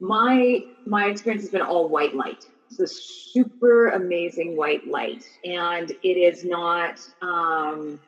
my 0.00 0.64
my 0.86 1.06
experience 1.06 1.42
has 1.44 1.50
been 1.50 1.62
all 1.62 1.88
white 1.88 2.14
light. 2.14 2.44
It's 2.70 2.80
a 2.80 2.86
super 2.86 3.88
amazing 3.88 4.56
white 4.56 4.86
light, 4.86 5.24
and 5.44 5.90
it 5.90 6.16
is 6.16 6.44
not. 6.44 7.00
Um, 7.20 8.00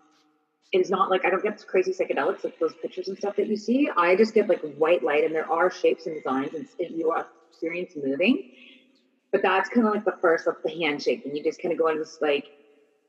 it 0.72 0.80
is 0.80 0.88
not 0.88 1.10
like 1.10 1.26
I 1.26 1.30
don't 1.30 1.42
get 1.42 1.52
this 1.52 1.64
crazy 1.64 1.92
psychedelics 1.92 2.44
like 2.44 2.58
those 2.58 2.72
pictures 2.80 3.08
and 3.08 3.18
stuff 3.18 3.36
that 3.36 3.46
you 3.46 3.56
see. 3.58 3.90
I 3.94 4.16
just 4.16 4.32
get 4.32 4.48
like 4.48 4.62
white 4.76 5.02
light, 5.02 5.24
and 5.24 5.34
there 5.34 5.50
are 5.50 5.70
shapes 5.70 6.06
and 6.06 6.16
designs, 6.16 6.54
and 6.54 6.66
you 6.90 7.10
are 7.10 7.26
experience 7.50 7.92
moving. 7.94 8.42
But 9.32 9.42
that's 9.42 9.68
kind 9.68 9.86
of 9.86 9.94
like 9.94 10.04
the 10.04 10.16
first, 10.20 10.46
like 10.46 10.62
the 10.64 10.70
handshake, 10.70 11.22
and 11.26 11.36
you 11.36 11.42
just 11.44 11.60
kind 11.60 11.72
of 11.72 11.78
go 11.78 11.88
into 11.88 12.00
this 12.00 12.18
like 12.22 12.46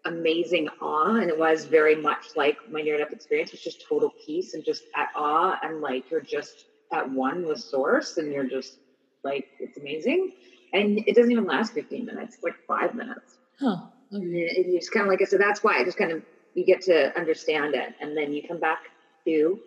amazing 0.05 0.69
awe, 0.81 1.15
and 1.15 1.29
it 1.29 1.37
was 1.37 1.65
very 1.65 1.95
much 1.95 2.35
like 2.35 2.57
my 2.69 2.81
near 2.81 2.97
death 2.97 3.11
experience. 3.11 3.51
Was 3.51 3.61
just 3.61 3.85
total 3.87 4.11
peace 4.25 4.53
and 4.53 4.63
just 4.63 4.83
at 4.95 5.09
awe, 5.15 5.57
and 5.63 5.81
like 5.81 6.09
you're 6.11 6.21
just 6.21 6.65
at 6.91 7.09
one 7.09 7.45
with 7.45 7.59
source 7.59 8.17
and 8.17 8.31
you're 8.31 8.47
just 8.47 8.77
like 9.23 9.47
it's 9.59 9.77
amazing. 9.77 10.31
And 10.73 10.99
it 11.05 11.15
doesn't 11.15 11.31
even 11.31 11.45
last 11.45 11.73
15 11.73 12.05
minutes 12.05 12.37
like 12.43 12.55
five 12.67 12.95
minutes. 12.95 13.37
Huh. 13.59 13.77
Okay. 14.13 14.47
and 14.55 14.71
you 14.71 14.79
just 14.79 14.91
kind 14.91 15.05
of 15.05 15.09
like 15.09 15.21
i 15.23 15.25
said 15.25 15.39
that's 15.41 15.63
why 15.63 15.77
i 15.77 15.83
just 15.83 15.97
kind 15.97 16.11
of 16.11 16.21
you 16.53 16.63
get 16.63 16.81
to 16.81 17.17
understand 17.17 17.73
it 17.73 17.95
and 17.99 18.15
then 18.15 18.31
you 18.31 18.43
come 18.47 18.59
back 18.59 18.79
to 19.25 19.59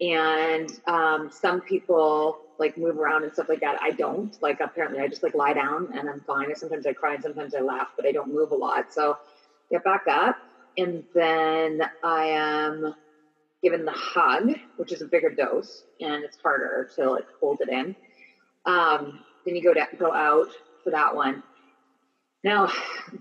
and 0.00 0.68
um, 0.88 1.30
some 1.30 1.60
people 1.62 2.38
like 2.58 2.76
move 2.76 2.98
around 2.98 3.22
and 3.22 3.32
stuff 3.32 3.48
like 3.48 3.60
that. 3.60 3.78
I 3.80 3.92
don't 3.92 4.36
like 4.42 4.60
apparently 4.60 5.00
i 5.00 5.08
just 5.08 5.22
like 5.22 5.34
lie 5.34 5.52
down 5.52 5.88
and 5.94 6.08
i'm 6.08 6.20
fine 6.20 6.46
and 6.46 6.56
sometimes 6.56 6.86
i 6.86 6.92
cry 6.92 7.14
and 7.14 7.22
sometimes 7.22 7.54
i 7.54 7.60
laugh 7.60 7.88
but 7.96 8.06
i 8.06 8.12
don't 8.12 8.32
move 8.32 8.50
a 8.52 8.54
lot 8.54 8.92
so 8.92 9.16
get 9.72 9.84
back 9.84 10.04
up 10.08 10.36
and 10.78 11.04
then 11.14 11.82
i 12.04 12.26
am 12.26 12.94
given 13.62 13.84
the 13.84 13.92
hug, 13.92 14.50
which 14.76 14.92
is 14.92 15.02
a 15.02 15.06
bigger 15.06 15.30
dose 15.30 15.84
and 16.00 16.24
it's 16.24 16.36
harder 16.42 16.88
to 16.96 17.10
like 17.10 17.26
hold 17.40 17.60
it 17.60 17.68
in. 17.68 17.94
Um, 18.66 19.20
then 19.46 19.56
you 19.56 19.62
go 19.62 19.72
to 19.72 19.86
go 19.98 20.12
out 20.12 20.48
for 20.82 20.90
that 20.90 21.14
one. 21.14 21.42
Now 22.44 22.70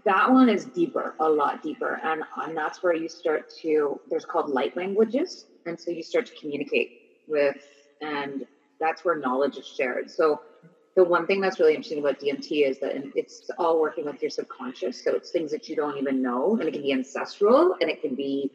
that 0.05 0.31
one 0.31 0.50
is 0.50 0.65
deeper, 0.65 1.13
a 1.20 1.29
lot 1.29 1.62
deeper, 1.62 2.00
and 2.03 2.24
and 2.38 2.58
that's 2.58 2.81
where 2.81 2.96
you 2.96 3.08
start 3.08 3.51
to. 3.62 4.00
There's 4.10 4.25
called 4.25 4.50
light 4.50 4.75
languages, 4.75 5.46
and 5.67 5.79
so 5.79 5.91
you 5.91 6.01
start 6.01 6.25
to 6.25 6.34
communicate 6.39 6.89
with, 7.27 7.55
and 8.01 8.46
that's 8.79 9.05
where 9.05 9.17
knowledge 9.20 9.58
is 9.58 9.67
shared. 9.67 10.10
So 10.10 10.41
the 10.95 11.03
one 11.03 11.25
thing 11.25 11.39
that's 11.39 11.60
really 11.60 11.74
interesting 11.74 12.00
about 12.00 12.19
DMT 12.19 12.67
is 12.67 12.79
that 12.79 12.93
it's 13.15 13.50
all 13.57 13.79
working 13.79 14.05
with 14.05 14.21
your 14.21 14.29
subconscious. 14.29 15.03
So 15.03 15.13
it's 15.13 15.31
things 15.31 15.51
that 15.51 15.69
you 15.69 15.75
don't 15.75 15.98
even 15.98 16.21
know, 16.21 16.57
and 16.57 16.67
it 16.67 16.74
can 16.74 16.81
be 16.81 16.91
ancestral, 16.91 17.75
and 17.79 17.89
it 17.89 18.01
can 18.01 18.15
be 18.15 18.51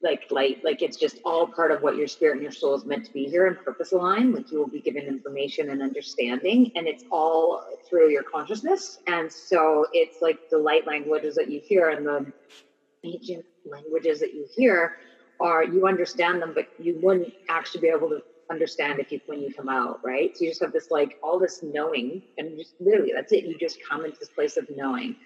like 0.00 0.26
like 0.30 0.60
like 0.62 0.80
it's 0.82 0.96
just 0.96 1.18
all 1.24 1.46
part 1.46 1.72
of 1.72 1.82
what 1.82 1.96
your 1.96 2.06
spirit 2.06 2.34
and 2.34 2.42
your 2.42 2.52
soul 2.52 2.74
is 2.74 2.84
meant 2.84 3.04
to 3.04 3.12
be 3.12 3.24
here 3.24 3.46
and 3.46 3.58
purpose 3.58 3.92
aligned 3.92 4.32
like 4.34 4.50
you 4.50 4.58
will 4.58 4.68
be 4.68 4.80
given 4.80 5.02
information 5.02 5.70
and 5.70 5.82
understanding 5.82 6.70
and 6.76 6.86
it's 6.86 7.04
all 7.10 7.64
through 7.88 8.08
your 8.08 8.22
consciousness 8.22 9.00
and 9.08 9.32
so 9.32 9.86
it's 9.92 10.22
like 10.22 10.38
the 10.50 10.58
light 10.58 10.86
languages 10.86 11.34
that 11.34 11.50
you 11.50 11.60
hear 11.60 11.90
and 11.90 12.06
the 12.06 12.32
ancient 13.04 13.44
languages 13.68 14.20
that 14.20 14.34
you 14.34 14.46
hear 14.54 14.96
are 15.40 15.64
you 15.64 15.86
understand 15.86 16.40
them 16.40 16.52
but 16.54 16.68
you 16.78 16.98
wouldn't 17.02 17.32
actually 17.48 17.80
be 17.80 17.88
able 17.88 18.08
to 18.08 18.22
understand 18.50 18.98
if 18.98 19.12
you 19.12 19.20
when 19.26 19.40
you 19.40 19.52
come 19.52 19.68
out 19.68 20.00
right? 20.04 20.36
So 20.36 20.44
you 20.44 20.50
just 20.50 20.62
have 20.62 20.72
this 20.72 20.90
like 20.90 21.16
all 21.22 21.38
this 21.38 21.62
knowing 21.62 22.22
and 22.38 22.58
just 22.58 22.74
literally 22.80 23.12
that's 23.14 23.32
it. 23.32 23.44
You 23.44 23.56
just 23.58 23.78
come 23.88 24.04
into 24.04 24.18
this 24.18 24.30
place 24.30 24.56
of 24.56 24.66
knowing. 24.74 25.16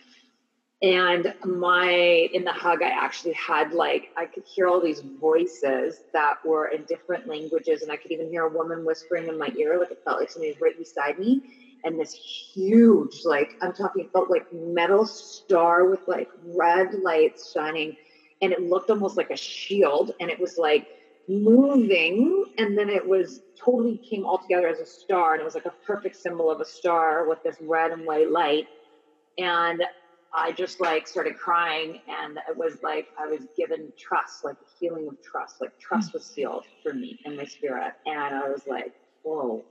And 0.82 1.32
my 1.44 1.90
in 2.32 2.42
the 2.42 2.52
hug 2.52 2.82
i 2.82 2.88
actually 2.88 3.34
had 3.34 3.72
like 3.72 4.08
i 4.16 4.26
could 4.26 4.42
hear 4.44 4.66
all 4.66 4.80
these 4.80 5.00
voices 5.20 6.02
that 6.12 6.38
were 6.44 6.66
in 6.66 6.82
different 6.88 7.28
languages 7.28 7.82
and 7.82 7.92
i 7.92 7.96
could 7.96 8.10
even 8.10 8.28
hear 8.28 8.42
a 8.42 8.48
woman 8.48 8.84
whispering 8.84 9.28
in 9.28 9.38
my 9.38 9.48
ear 9.56 9.78
like 9.78 9.92
it 9.92 10.00
felt 10.04 10.18
like 10.18 10.28
somebody 10.30 10.50
was 10.50 10.60
right 10.60 10.76
beside 10.76 11.18
me. 11.18 11.40
And 11.84 11.98
this 12.00 12.12
huge 12.12 13.20
like 13.24 13.54
i'm 13.60 13.72
talking 13.72 14.08
about 14.12 14.28
like 14.30 14.46
metal 14.52 15.06
star 15.06 15.88
with 15.88 16.00
like 16.08 16.28
red 16.44 16.94
lights 16.94 17.52
shining. 17.52 17.96
And 18.40 18.52
it 18.52 18.60
looked 18.60 18.90
almost 18.90 19.16
like 19.16 19.30
a 19.30 19.36
shield 19.36 20.10
and 20.18 20.28
it 20.30 20.40
was 20.40 20.58
like 20.58 20.88
moving 21.28 22.44
and 22.58 22.76
then 22.76 22.88
it 22.88 23.06
was 23.06 23.40
totally 23.58 23.96
came 23.98 24.26
all 24.26 24.38
together 24.38 24.66
as 24.66 24.80
a 24.80 24.86
star 24.86 25.32
and 25.32 25.40
it 25.40 25.44
was 25.44 25.54
like 25.54 25.66
a 25.66 25.74
perfect 25.86 26.16
symbol 26.16 26.50
of 26.50 26.60
a 26.60 26.64
star 26.64 27.28
with 27.28 27.42
this 27.42 27.56
red 27.60 27.92
and 27.92 28.04
white 28.04 28.30
light 28.30 28.66
and 29.38 29.82
I 30.34 30.52
just 30.52 30.80
like 30.80 31.06
started 31.06 31.36
crying 31.36 32.00
and 32.08 32.38
it 32.48 32.56
was 32.56 32.78
like 32.82 33.08
I 33.18 33.26
was 33.26 33.46
given 33.56 33.92
trust, 33.98 34.44
like 34.44 34.56
a 34.56 34.78
feeling 34.80 35.06
of 35.08 35.22
trust, 35.22 35.60
like 35.60 35.78
trust 35.78 36.14
was 36.14 36.24
sealed 36.24 36.64
for 36.82 36.94
me 36.94 37.18
in 37.26 37.36
my 37.36 37.44
spirit. 37.44 37.92
And 38.06 38.34
I 38.34 38.48
was 38.48 38.66
like, 38.66 38.94
whoa. 39.22 39.62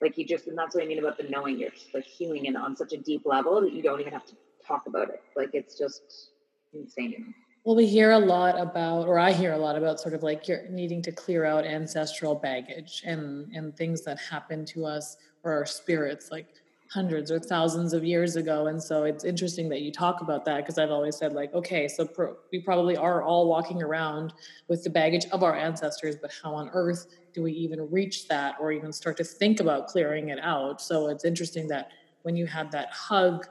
Like 0.00 0.18
you 0.18 0.26
just, 0.26 0.48
and 0.48 0.58
that's 0.58 0.74
what 0.74 0.82
I 0.82 0.86
mean 0.88 0.98
about 0.98 1.16
the 1.16 1.28
knowing 1.28 1.60
you're 1.60 1.70
just 1.70 1.94
like 1.94 2.04
healing 2.04 2.46
it 2.46 2.56
on 2.56 2.76
such 2.76 2.92
a 2.92 2.96
deep 2.96 3.22
level 3.24 3.60
that 3.60 3.72
you 3.72 3.82
don't 3.82 4.00
even 4.00 4.12
have 4.12 4.26
to 4.26 4.34
talk 4.66 4.86
about 4.88 5.10
it. 5.10 5.22
Like 5.36 5.50
it's 5.52 5.78
just 5.78 6.30
insane. 6.72 7.32
Well, 7.64 7.76
we 7.76 7.86
hear 7.86 8.10
a 8.10 8.18
lot 8.18 8.60
about, 8.60 9.06
or 9.06 9.20
I 9.20 9.32
hear 9.32 9.52
a 9.52 9.58
lot 9.58 9.76
about 9.76 10.00
sort 10.00 10.14
of 10.14 10.24
like 10.24 10.48
you're 10.48 10.68
needing 10.68 11.00
to 11.02 11.12
clear 11.12 11.44
out 11.44 11.64
ancestral 11.64 12.34
baggage 12.34 13.02
and, 13.06 13.52
and 13.54 13.76
things 13.76 14.02
that 14.02 14.18
happened 14.18 14.66
to 14.68 14.84
us 14.84 15.16
or 15.44 15.52
our 15.52 15.64
spirits. 15.66 16.32
Like 16.32 16.48
hundreds 16.92 17.30
or 17.30 17.38
thousands 17.38 17.94
of 17.94 18.04
years 18.04 18.36
ago 18.36 18.66
and 18.66 18.82
so 18.82 19.04
it's 19.04 19.24
interesting 19.24 19.66
that 19.66 19.80
you 19.80 19.90
talk 19.90 20.20
about 20.20 20.44
that 20.44 20.58
because 20.58 20.76
i've 20.76 20.90
always 20.90 21.16
said 21.16 21.32
like 21.32 21.52
okay 21.54 21.88
so 21.88 22.06
pro- 22.06 22.36
we 22.52 22.60
probably 22.60 22.98
are 22.98 23.22
all 23.22 23.48
walking 23.48 23.82
around 23.82 24.34
with 24.68 24.84
the 24.84 24.90
baggage 24.90 25.24
of 25.32 25.42
our 25.42 25.56
ancestors 25.56 26.16
but 26.20 26.30
how 26.42 26.54
on 26.54 26.68
earth 26.74 27.06
do 27.32 27.42
we 27.42 27.50
even 27.50 27.90
reach 27.90 28.28
that 28.28 28.56
or 28.60 28.72
even 28.72 28.92
start 28.92 29.16
to 29.16 29.24
think 29.24 29.58
about 29.58 29.86
clearing 29.86 30.28
it 30.28 30.38
out 30.42 30.82
so 30.82 31.08
it's 31.08 31.24
interesting 31.24 31.66
that 31.66 31.88
when 32.24 32.36
you 32.36 32.44
had 32.44 32.70
that 32.70 32.90
hug 32.90 33.46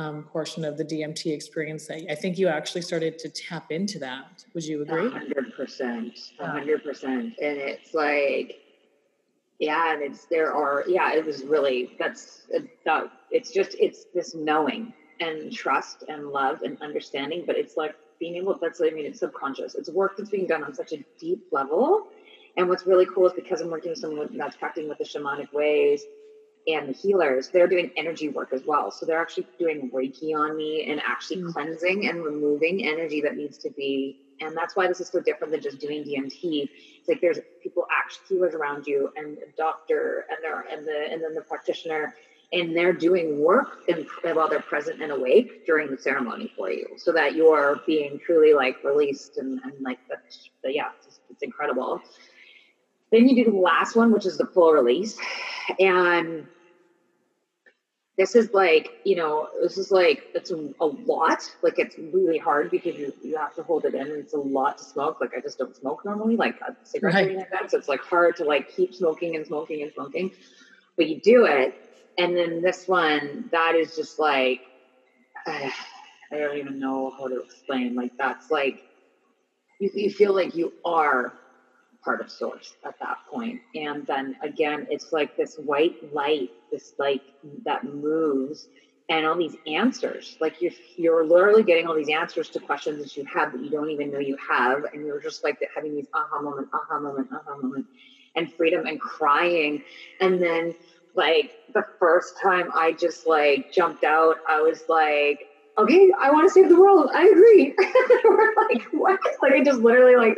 um, 0.00 0.22
portion 0.24 0.64
of 0.64 0.76
the 0.76 0.84
dmt 0.84 1.32
experience 1.32 1.86
that 1.86 2.00
i 2.10 2.14
think 2.14 2.38
you 2.38 2.48
actually 2.48 2.82
started 2.82 3.18
to 3.18 3.28
tap 3.28 3.70
into 3.70 3.98
that. 3.98 4.44
Would 4.54 4.64
you 4.64 4.82
agree? 4.82 5.08
100% 5.08 6.38
100% 6.40 7.04
and 7.04 7.34
it's 7.40 7.94
like 7.94 8.60
yeah 9.58 9.92
and 9.92 10.02
it's 10.02 10.24
there 10.26 10.52
are 10.54 10.84
yeah 10.88 11.12
it 11.12 11.24
was 11.24 11.44
really 11.44 11.94
that's 11.98 12.46
that 12.84 13.10
it's 13.30 13.52
just 13.52 13.76
it's 13.78 14.06
this 14.14 14.34
knowing 14.34 14.92
and 15.20 15.52
trust 15.52 16.04
and 16.08 16.28
love 16.28 16.62
and 16.62 16.80
understanding 16.80 17.44
but 17.46 17.56
it's 17.56 17.76
like 17.76 17.94
being 18.18 18.36
able 18.36 18.56
that's 18.60 18.80
what 18.80 18.90
i 18.90 18.94
mean 18.94 19.06
it's 19.06 19.20
subconscious. 19.20 19.74
It's 19.74 19.90
work 19.90 20.16
that's 20.16 20.30
being 20.30 20.46
done 20.46 20.62
on 20.64 20.74
such 20.74 20.92
a 20.92 20.98
deep 21.18 21.46
level. 21.52 22.08
And 22.56 22.68
what's 22.68 22.86
really 22.86 23.06
cool 23.06 23.26
is 23.26 23.32
because 23.34 23.60
i'm 23.60 23.70
working 23.70 23.90
with 23.90 23.98
someone 23.98 24.28
that's 24.36 24.56
practicing 24.56 24.88
with 24.88 24.98
the 24.98 25.04
shamanic 25.04 25.52
ways 25.52 26.02
and 26.74 26.88
the 26.88 26.92
healers 26.92 27.48
they're 27.48 27.66
doing 27.66 27.90
energy 27.96 28.28
work 28.28 28.52
as 28.52 28.62
well 28.64 28.90
so 28.90 29.06
they're 29.06 29.20
actually 29.20 29.46
doing 29.58 29.90
reiki 29.90 30.34
on 30.34 30.56
me 30.56 30.90
and 30.90 31.00
actually 31.06 31.36
mm-hmm. 31.36 31.52
cleansing 31.52 32.08
and 32.08 32.22
removing 32.24 32.86
energy 32.86 33.20
that 33.20 33.36
needs 33.36 33.58
to 33.58 33.70
be 33.70 34.18
and 34.40 34.56
that's 34.56 34.74
why 34.74 34.86
this 34.86 35.00
is 35.00 35.08
so 35.08 35.20
different 35.20 35.52
than 35.52 35.60
just 35.60 35.78
doing 35.78 36.02
DMT. 36.02 36.68
It's 36.98 37.08
like 37.08 37.20
there's 37.20 37.38
people 37.62 37.86
actually 37.90 38.36
healers 38.36 38.54
around 38.54 38.86
you 38.86 39.12
and 39.16 39.36
a 39.38 39.56
doctor 39.56 40.24
and 40.30 40.38
there 40.42 40.64
and 40.70 40.86
the 40.86 41.12
and 41.12 41.22
then 41.22 41.34
the 41.34 41.42
practitioner 41.42 42.14
and 42.52 42.76
they're 42.76 42.92
doing 42.92 43.38
work 43.40 43.78
and 43.88 44.06
while 44.34 44.48
they're 44.48 44.60
present 44.60 45.00
and 45.02 45.12
awake 45.12 45.66
during 45.66 45.90
the 45.90 45.98
ceremony 45.98 46.52
for 46.56 46.70
you 46.70 46.86
so 46.96 47.12
that 47.12 47.34
you're 47.34 47.80
being 47.86 48.18
truly 48.24 48.54
like 48.54 48.82
released 48.82 49.36
and, 49.36 49.60
and 49.62 49.72
like 49.80 49.98
the, 50.08 50.16
the 50.64 50.74
yeah 50.74 50.88
it's, 51.06 51.20
it's 51.30 51.42
incredible 51.42 52.00
then 53.12 53.28
you 53.28 53.44
do 53.44 53.50
the 53.52 53.56
last 53.56 53.94
one 53.94 54.12
which 54.12 54.26
is 54.26 54.36
the 54.36 54.46
full 54.46 54.72
release 54.72 55.16
and 55.78 56.46
this 58.20 58.34
is 58.34 58.52
like 58.52 58.90
you 59.04 59.16
know 59.16 59.48
this 59.62 59.78
is 59.78 59.90
like 59.90 60.24
it's 60.34 60.50
a, 60.50 60.68
a, 60.78 60.84
lot. 60.84 61.42
Like 61.62 61.78
it's 61.78 61.96
really 61.98 62.36
hard 62.36 62.70
because 62.70 62.94
you, 62.94 63.14
you 63.22 63.38
have 63.38 63.54
to 63.54 63.62
hold 63.62 63.86
it 63.86 63.94
in 63.94 64.02
and 64.02 64.12
it's 64.12 64.34
a 64.34 64.38
lot 64.38 64.76
to 64.76 64.84
smoke. 64.84 65.22
Like 65.22 65.32
i 65.34 65.40
just 65.40 65.56
don't 65.56 65.74
smoke 65.74 66.04
normally 66.04 66.36
like 66.36 66.56
a 66.60 66.76
cigarette 66.84 67.14
right. 67.14 67.36
like 67.38 67.50
that 67.50 67.70
so 67.70 67.78
it's 67.78 67.88
like 67.88 68.00
hard 68.00 68.36
to 68.36 68.44
like 68.44 68.68
keep 68.76 68.94
smoking 68.94 69.36
and 69.36 69.46
smoking 69.46 69.80
and 69.82 69.90
smoking. 69.94 70.32
But 70.98 71.08
you 71.08 71.18
do 71.18 71.46
it 71.46 71.74
and 72.18 72.36
then 72.36 72.60
this 72.60 72.86
one 72.86 73.48
that 73.52 73.74
is 73.74 73.96
just 73.96 74.18
like 74.18 74.60
uh, 75.46 75.70
i 76.32 76.38
don't 76.38 76.58
even 76.58 76.78
know 76.78 77.14
how 77.16 77.26
to 77.26 77.40
explain. 77.40 77.94
Like 77.94 78.12
that's 78.18 78.50
like 78.50 78.82
you, 79.78 79.90
you 79.94 80.10
feel 80.10 80.34
like 80.34 80.54
you 80.54 80.74
are 80.84 81.32
part 82.04 82.20
of 82.20 82.30
source 82.30 82.74
at 82.84 82.98
that 83.00 83.18
point. 83.30 83.60
And 83.74 84.06
then 84.06 84.36
again 84.42 84.86
it's 84.90 85.12
like 85.12 85.36
this 85.36 85.56
white 85.56 86.12
light 86.14 86.50
this 86.70 86.94
like 86.98 87.22
that 87.64 87.84
moves 87.84 88.68
and 89.08 89.26
all 89.26 89.36
these 89.36 89.56
answers. 89.66 90.36
Like 90.40 90.60
you're 90.60 90.72
you're 90.96 91.24
literally 91.24 91.62
getting 91.62 91.86
all 91.86 91.94
these 91.94 92.08
answers 92.08 92.48
to 92.50 92.60
questions 92.60 93.02
that 93.02 93.16
you 93.16 93.24
have 93.24 93.52
that 93.52 93.62
you 93.62 93.70
don't 93.70 93.90
even 93.90 94.12
know 94.12 94.18
you 94.18 94.36
have 94.48 94.84
and 94.92 95.04
you're 95.04 95.20
just 95.20 95.44
like 95.44 95.58
having 95.74 95.94
these 95.94 96.06
aha 96.14 96.40
moment 96.40 96.68
aha 96.72 96.98
moment 97.00 97.28
aha 97.32 97.56
moment 97.56 97.86
and 98.36 98.52
freedom 98.54 98.86
and 98.86 99.00
crying. 99.00 99.82
And 100.20 100.40
then 100.40 100.74
like 101.14 101.52
the 101.74 101.84
first 101.98 102.34
time 102.40 102.70
i 102.74 102.92
just 102.92 103.26
like 103.26 103.72
jumped 103.72 104.04
out 104.04 104.36
i 104.48 104.60
was 104.60 104.84
like 104.88 105.49
okay, 105.82 106.10
I 106.20 106.30
want 106.30 106.46
to 106.48 106.52
save 106.52 106.68
the 106.68 106.80
world. 106.80 107.10
I 107.14 107.26
agree. 107.26 107.74
We're 108.24 108.54
like, 108.68 108.82
what? 108.90 109.18
Like, 109.42 109.52
I 109.52 109.62
just 109.64 109.80
literally 109.80 110.16
like 110.16 110.36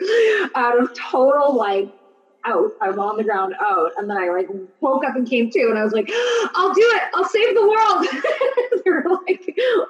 out 0.55 0.81
of 0.81 0.91
total 1.11 1.57
like 1.57 1.89
out. 2.45 2.71
I'm 2.81 2.99
on 2.99 3.17
the 3.17 3.25
ground 3.25 3.55
out. 3.61 3.93
And 3.97 4.09
then 4.09 4.17
I 4.17 4.29
like 4.29 4.49
woke 4.81 5.05
up 5.05 5.17
and 5.17 5.29
came 5.29 5.51
to 5.51 5.61
and 5.69 5.79
I 5.79 5.85
was 5.85 5.93
like, 5.93 6.11
I'll 6.55 6.75
do 6.75 6.83
it. 6.83 7.03
I'll 7.15 7.29
save 7.29 7.55
the 7.55 7.69
world. 7.69 8.07
they 8.85 8.91
were 8.91 9.05
like 9.27 9.43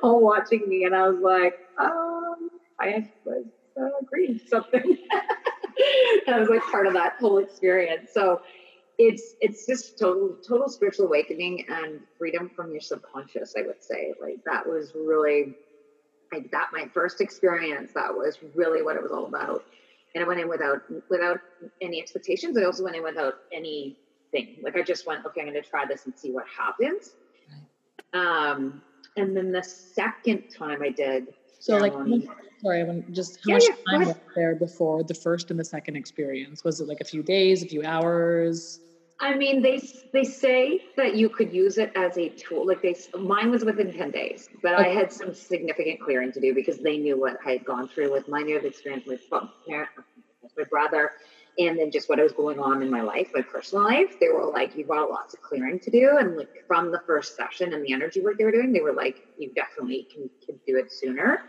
all 0.02 0.20
watching 0.20 0.68
me. 0.68 0.84
And 0.84 0.94
I 0.94 1.08
was 1.08 1.20
like, 1.20 1.54
um, 1.80 2.48
I 2.80 3.06
was 3.24 3.44
uh, 3.80 3.88
agreeing 4.02 4.40
something. 4.46 4.98
that 6.26 6.40
was 6.40 6.48
like 6.48 6.62
part 6.70 6.86
of 6.86 6.94
that 6.94 7.14
whole 7.18 7.38
experience. 7.38 8.10
So 8.12 8.40
it's 8.98 9.34
it's 9.40 9.66
just 9.66 9.98
total 9.98 10.36
total 10.46 10.68
spiritual 10.68 11.06
awakening 11.06 11.64
and 11.68 12.00
freedom 12.18 12.50
from 12.54 12.70
your 12.70 12.80
subconscious 12.80 13.54
i 13.56 13.62
would 13.62 13.82
say. 13.82 14.12
Like 14.20 14.38
that 14.44 14.66
was 14.66 14.92
really 14.94 15.54
like 16.32 16.50
that 16.50 16.68
my 16.72 16.88
first 16.92 17.20
experience 17.20 17.92
that 17.94 18.12
was 18.14 18.38
really 18.54 18.82
what 18.82 18.96
it 18.96 19.02
was 19.02 19.12
all 19.12 19.26
about. 19.26 19.62
And 20.14 20.24
i 20.24 20.26
went 20.26 20.40
in 20.40 20.48
without 20.48 20.82
without 21.08 21.38
any 21.80 22.00
expectations. 22.00 22.56
I 22.56 22.64
also 22.64 22.84
went 22.84 22.96
in 22.96 23.02
without 23.02 23.34
anything. 23.52 24.56
Like 24.62 24.76
i 24.76 24.82
just 24.82 25.06
went 25.06 25.24
okay 25.26 25.40
i'm 25.40 25.48
going 25.48 25.62
to 25.62 25.68
try 25.68 25.84
this 25.86 26.06
and 26.06 26.16
see 26.16 26.30
what 26.30 26.44
happens. 26.46 27.14
Um 28.12 28.82
and 29.16 29.36
then 29.36 29.52
the 29.52 29.62
second 29.62 30.44
time 30.56 30.82
i 30.82 30.90
did 30.90 31.28
so 31.58 31.76
like 31.76 31.92
sorry 32.62 32.80
i 32.80 32.84
want 32.84 33.12
just 33.12 33.36
how 33.36 33.50
yeah, 33.50 33.54
much 33.54 33.64
yeah, 33.68 33.98
time 33.98 34.06
was 34.06 34.16
there 34.36 34.54
before 34.54 35.02
the 35.02 35.14
first 35.14 35.50
and 35.50 35.58
the 35.58 35.64
second 35.64 35.96
experience 35.96 36.64
was 36.64 36.80
it 36.80 36.88
like 36.88 37.00
a 37.00 37.04
few 37.04 37.22
days 37.22 37.62
a 37.62 37.66
few 37.66 37.84
hours 37.84 38.80
I 39.22 39.36
mean, 39.36 39.62
they 39.62 39.80
they 40.12 40.24
say 40.24 40.80
that 40.96 41.14
you 41.14 41.28
could 41.28 41.52
use 41.52 41.78
it 41.78 41.92
as 41.94 42.18
a 42.18 42.28
tool. 42.30 42.66
Like 42.66 42.82
they, 42.82 42.96
mine 43.16 43.52
was 43.52 43.64
within 43.64 43.92
ten 43.92 44.10
days, 44.10 44.48
but 44.62 44.74
okay. 44.74 44.90
I 44.90 44.94
had 44.94 45.12
some 45.12 45.32
significant 45.32 46.00
clearing 46.00 46.32
to 46.32 46.40
do 46.40 46.52
because 46.52 46.78
they 46.78 46.98
knew 46.98 47.18
what 47.18 47.38
I 47.46 47.52
had 47.52 47.64
gone 47.64 47.86
through 47.86 48.10
with 48.10 48.26
my 48.26 48.40
near 48.40 48.58
experience 48.66 49.06
with 49.06 49.22
my 49.30 50.64
brother, 50.68 51.12
and 51.56 51.78
then 51.78 51.92
just 51.92 52.08
what 52.08 52.18
was 52.18 52.32
going 52.32 52.58
on 52.58 52.82
in 52.82 52.90
my 52.90 53.02
life, 53.02 53.28
my 53.32 53.42
personal 53.42 53.84
life. 53.84 54.18
They 54.18 54.28
were 54.28 54.46
like, 54.46 54.76
"You've 54.76 54.88
got 54.88 55.08
lots 55.08 55.34
of 55.34 55.40
clearing 55.40 55.78
to 55.80 55.90
do," 55.92 56.16
and 56.18 56.36
like 56.36 56.66
from 56.66 56.90
the 56.90 57.00
first 57.06 57.36
session 57.36 57.74
and 57.74 57.84
the 57.84 57.92
energy 57.92 58.20
work 58.20 58.38
they 58.38 58.44
were 58.44 58.50
doing, 58.50 58.72
they 58.72 58.80
were 58.80 58.92
like, 58.92 59.22
"You 59.38 59.52
definitely 59.54 60.08
can, 60.12 60.28
can 60.44 60.58
do 60.66 60.78
it 60.78 60.90
sooner." 60.90 61.44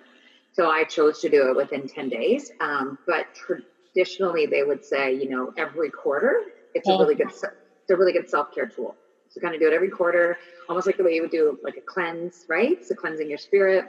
So 0.53 0.69
I 0.69 0.83
chose 0.83 1.19
to 1.21 1.29
do 1.29 1.49
it 1.49 1.55
within 1.55 1.87
ten 1.87 2.09
days. 2.09 2.51
Um, 2.61 2.97
but 3.07 3.27
traditionally, 3.33 4.45
they 4.45 4.63
would 4.63 4.85
say, 4.85 5.13
you 5.13 5.29
know, 5.29 5.51
every 5.57 5.89
quarter. 5.89 6.41
It's 6.75 6.87
a 6.87 6.91
really 6.97 7.15
good 7.15 7.27
it's 7.29 7.91
a 7.91 7.95
really 7.95 8.13
good 8.13 8.29
self-care 8.29 8.67
tool. 8.67 8.95
So 9.29 9.41
kind 9.41 9.55
of 9.55 9.59
do 9.59 9.67
it 9.67 9.73
every 9.73 9.89
quarter, 9.89 10.37
almost 10.69 10.87
like 10.87 10.97
the 10.97 11.03
way 11.03 11.15
you 11.15 11.21
would 11.21 11.31
do 11.31 11.57
like 11.63 11.75
a 11.77 11.81
cleanse, 11.81 12.45
right? 12.47 12.85
So 12.85 12.95
cleansing 12.95 13.27
your 13.29 13.37
spirit. 13.39 13.85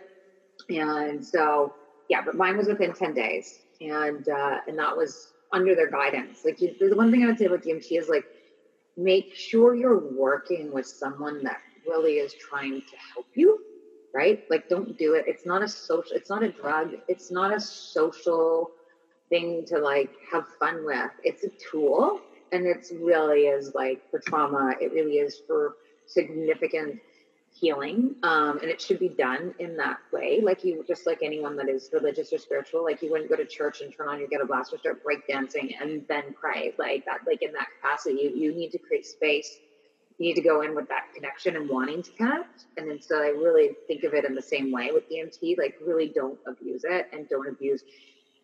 And 0.70 1.24
so, 1.24 1.74
yeah, 2.08 2.22
but 2.24 2.34
mine 2.34 2.56
was 2.56 2.66
within 2.66 2.94
10 2.94 3.14
days. 3.14 3.60
And 3.80 4.26
uh, 4.28 4.58
and 4.66 4.78
that 4.78 4.96
was 4.96 5.32
under 5.52 5.74
their 5.74 5.90
guidance. 5.90 6.44
Like 6.44 6.60
you, 6.60 6.74
the 6.78 6.96
one 6.96 7.10
thing 7.10 7.22
I 7.22 7.26
would 7.26 7.38
say 7.38 7.44
about 7.44 7.62
DMT 7.62 7.98
is 7.98 8.08
like 8.08 8.24
make 8.96 9.34
sure 9.34 9.74
you're 9.74 9.98
working 9.98 10.72
with 10.72 10.86
someone 10.86 11.42
that 11.44 11.58
really 11.86 12.14
is 12.14 12.32
trying 12.34 12.80
to 12.80 12.96
help 13.14 13.26
you, 13.34 13.58
right? 14.14 14.44
Like 14.50 14.68
don't 14.68 14.96
do 14.96 15.14
it. 15.14 15.24
It's 15.26 15.44
not 15.44 15.62
a 15.62 15.68
social, 15.68 16.16
it's 16.16 16.30
not 16.30 16.42
a 16.42 16.50
drug, 16.50 16.92
it's 17.08 17.30
not 17.30 17.54
a 17.54 17.60
social 17.60 18.70
thing 19.28 19.64
to 19.66 19.78
like 19.78 20.10
have 20.30 20.46
fun 20.60 20.84
with. 20.84 21.10
It's 21.24 21.44
a 21.44 21.50
tool 21.70 22.20
and 22.54 22.66
it's 22.66 22.92
really 22.92 23.42
is 23.42 23.74
like 23.74 24.00
for 24.10 24.20
trauma 24.20 24.74
it 24.80 24.92
really 24.92 25.14
is 25.14 25.42
for 25.46 25.74
significant 26.06 27.00
healing 27.52 28.14
um, 28.22 28.58
and 28.62 28.70
it 28.70 28.80
should 28.80 28.98
be 28.98 29.08
done 29.08 29.54
in 29.58 29.76
that 29.76 29.98
way 30.12 30.40
like 30.42 30.64
you 30.64 30.84
just 30.86 31.06
like 31.06 31.18
anyone 31.22 31.56
that 31.56 31.68
is 31.68 31.90
religious 31.92 32.32
or 32.32 32.38
spiritual 32.38 32.82
like 32.82 33.02
you 33.02 33.10
wouldn't 33.10 33.30
go 33.30 33.36
to 33.36 33.44
church 33.44 33.80
and 33.80 33.94
turn 33.96 34.08
on 34.08 34.18
your 34.18 34.28
ghetto 34.28 34.46
blaster 34.46 34.76
start 34.78 35.00
breakdancing 35.04 35.74
and 35.80 36.04
then 36.08 36.34
pray 36.40 36.72
like 36.78 37.04
that 37.04 37.20
like 37.26 37.42
in 37.42 37.52
that 37.52 37.68
capacity 37.80 38.16
you, 38.22 38.30
you 38.30 38.54
need 38.54 38.70
to 38.70 38.78
create 38.78 39.06
space 39.06 39.58
you 40.18 40.26
need 40.26 40.34
to 40.34 40.42
go 40.42 40.62
in 40.62 40.74
with 40.74 40.88
that 40.88 41.12
connection 41.14 41.56
and 41.56 41.68
wanting 41.68 42.02
to 42.02 42.10
connect 42.12 42.66
and 42.76 42.88
then 42.88 43.00
so 43.00 43.22
i 43.22 43.28
really 43.28 43.70
think 43.86 44.04
of 44.04 44.14
it 44.14 44.24
in 44.24 44.34
the 44.34 44.42
same 44.42 44.70
way 44.70 44.90
with 44.92 45.08
dmt 45.10 45.58
like 45.58 45.76
really 45.84 46.08
don't 46.08 46.38
abuse 46.46 46.84
it 46.84 47.08
and 47.12 47.28
don't 47.28 47.48
abuse 47.48 47.82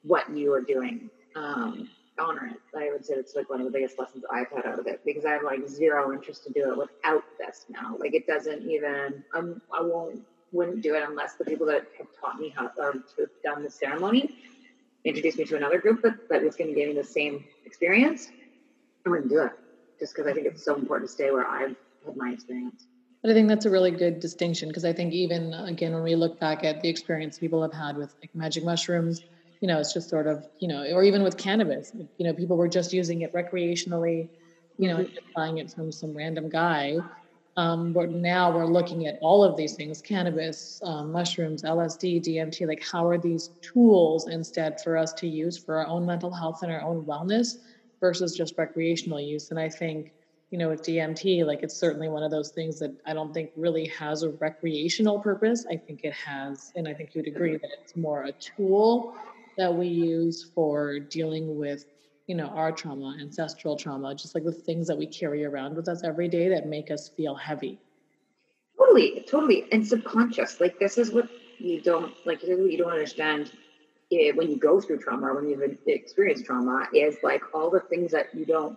what 0.03 0.29
you 0.31 0.53
are 0.53 0.63
doing 0.63 1.11
um, 1.37 1.89
honor 2.21 2.51
it. 2.53 2.77
I 2.77 2.91
would 2.93 3.05
say 3.05 3.15
it's 3.15 3.35
like 3.35 3.51
one 3.51 3.61
of 3.61 3.67
the 3.67 3.73
biggest 3.73 3.99
lessons 3.99 4.25
I've 4.31 4.49
had 4.51 4.67
out 4.67 4.79
of 4.79 4.87
it 4.87 5.01
because 5.05 5.25
I 5.25 5.33
have 5.33 5.43
like 5.43 5.67
zero 5.69 6.13
interest 6.13 6.45
to 6.45 6.53
do 6.53 6.71
it 6.71 6.79
without 6.79 7.25
this 7.39 7.67
now. 7.69 7.97
Like 7.99 8.15
it 8.15 8.27
doesn't 8.27 8.63
even, 8.63 9.25
um, 9.35 9.61
I 9.73 9.83
won't, 9.83 10.21
wouldn't 10.53 10.83
do 10.83 10.95
it 10.95 11.03
unless 11.07 11.35
the 11.35 11.45
people 11.45 11.67
that 11.67 11.87
have 11.99 12.09
taught 12.21 12.39
me 12.39 12.53
how 12.55 12.71
or 12.77 12.93
to 12.93 13.01
have 13.19 13.29
done 13.45 13.63
the 13.63 13.71
ceremony 13.71 14.35
introduced 15.05 15.39
me 15.39 15.45
to 15.45 15.57
another 15.57 15.79
group 15.79 16.03
that, 16.03 16.29
that 16.29 16.43
was 16.43 16.57
going 16.57 16.69
to 16.69 16.79
give 16.79 16.89
me 16.89 16.95
the 16.95 17.05
same 17.05 17.45
experience. 17.65 18.29
I 19.07 19.11
wouldn't 19.11 19.31
do 19.31 19.41
it 19.43 19.53
just 20.01 20.15
because 20.15 20.29
I 20.29 20.33
think 20.33 20.47
it's 20.47 20.65
so 20.65 20.75
important 20.75 21.09
to 21.09 21.15
stay 21.15 21.31
where 21.31 21.47
I've 21.47 21.77
had 22.05 22.17
my 22.17 22.31
experience. 22.31 22.87
But 23.23 23.31
I 23.31 23.35
think 23.35 23.49
that's 23.49 23.67
a 23.67 23.71
really 23.71 23.91
good 23.91 24.19
distinction 24.19 24.69
because 24.69 24.85
I 24.85 24.93
think 24.93 25.13
even 25.13 25.53
again 25.53 25.93
when 25.93 26.03
we 26.03 26.15
look 26.15 26.41
back 26.41 26.65
at 26.65 26.81
the 26.81 26.89
experience 26.89 27.39
people 27.39 27.61
have 27.63 27.73
had 27.73 27.97
with 27.97 28.15
like 28.21 28.35
magic 28.35 28.65
mushrooms, 28.65 29.23
you 29.61 29.69
know, 29.69 29.79
it's 29.79 29.93
just 29.93 30.09
sort 30.09 30.27
of, 30.27 30.47
you 30.59 30.69
know, 30.69 30.85
or 30.93 31.05
even 31.05 31.23
with 31.23 31.37
cannabis, 31.37 31.93
you 32.17 32.27
know, 32.27 32.33
people 32.33 32.57
were 32.57 32.69
just 32.69 32.93
using 32.95 33.21
it 33.21 33.33
recreationally, 33.35 34.29
you 34.79 34.89
know, 34.89 34.99
mm-hmm. 34.99 35.17
buying 35.37 35.59
it 35.59 35.71
from 35.71 35.93
some 35.93 36.17
random 36.17 36.49
guy. 36.49 36.97
Um, 37.59 37.93
but 37.93 38.11
now 38.11 38.51
we're 38.51 38.65
looking 38.65 39.07
at 39.07 39.19
all 39.21 39.45
of 39.45 39.55
these 39.55 39.75
things 39.75 40.01
cannabis, 40.01 40.81
um, 40.83 41.13
mushrooms, 41.13 41.63
LSD, 41.63 42.25
DMT 42.25 42.67
like, 42.67 42.83
how 42.83 43.07
are 43.07 43.19
these 43.19 43.51
tools 43.61 44.29
instead 44.29 44.81
for 44.81 44.97
us 44.97 45.13
to 45.15 45.27
use 45.27 45.59
for 45.59 45.77
our 45.77 45.87
own 45.87 46.07
mental 46.07 46.31
health 46.31 46.63
and 46.63 46.73
our 46.73 46.81
own 46.81 47.05
wellness 47.05 47.59
versus 48.01 48.37
just 48.37 48.55
recreational 48.57 49.21
use? 49.21 49.51
And 49.51 49.59
I 49.59 49.69
think, 49.69 50.13
you 50.51 50.59
know, 50.59 50.69
with 50.69 50.83
DMT, 50.83 51.45
like, 51.47 51.63
it's 51.63 51.77
certainly 51.77 52.09
one 52.09 52.23
of 52.23 52.31
those 52.31 52.51
things 52.51 52.79
that 52.81 52.93
I 53.07 53.15
don't 53.15 53.33
think 53.33 53.51
really 53.57 53.87
has 53.89 54.23
a 54.23 54.31
recreational 54.31 55.21
purpose. 55.21 55.67
I 55.71 55.77
think 55.77 56.01
it 56.05 56.15
has, 56.15 56.73
and 56.75 56.89
I 56.89 56.95
think 56.95 57.15
you'd 57.15 57.29
agree 57.29 57.57
that 57.57 57.71
it's 57.83 57.97
more 57.97 58.25
a 58.25 58.33
tool 58.33 59.15
that 59.57 59.73
we 59.73 59.87
use 59.87 60.51
for 60.55 60.99
dealing 60.99 61.59
with 61.59 61.85
you 62.27 62.37
know 62.37 62.47
our 62.47 62.71
trauma 62.71 63.17
ancestral 63.21 63.77
trauma 63.77 64.15
just 64.15 64.37
like 64.37 64.45
the 64.45 64.53
things 64.53 64.87
that 64.87 64.97
we 64.97 65.05
carry 65.05 65.45
around 65.45 65.75
with 65.75 65.89
us 65.89 66.05
every 66.05 66.29
day 66.29 66.49
that 66.49 66.67
make 66.67 66.89
us 66.91 67.09
feel 67.09 67.35
heavy 67.35 67.77
totally 68.79 69.25
totally 69.29 69.67
and 69.73 69.87
subconscious 69.87 70.61
like 70.61 70.79
this 70.79 70.97
is 70.97 71.11
what 71.11 71.29
you 71.59 71.81
don't 71.81 72.15
like 72.25 72.43
you 72.43 72.77
don't 72.79 72.93
understand 72.93 73.51
it, 74.11 74.37
when 74.37 74.51
you 74.51 74.59
go 74.59 74.81
through 74.81 74.99
trauma 74.99 75.29
or 75.29 75.35
when 75.37 75.49
you've 75.49 75.79
experienced 75.87 76.45
trauma 76.45 76.89
is 76.95 77.17
like 77.23 77.43
all 77.55 77.71
the 77.71 77.81
things 77.81 78.13
that 78.13 78.35
you 78.35 78.45
don't 78.45 78.77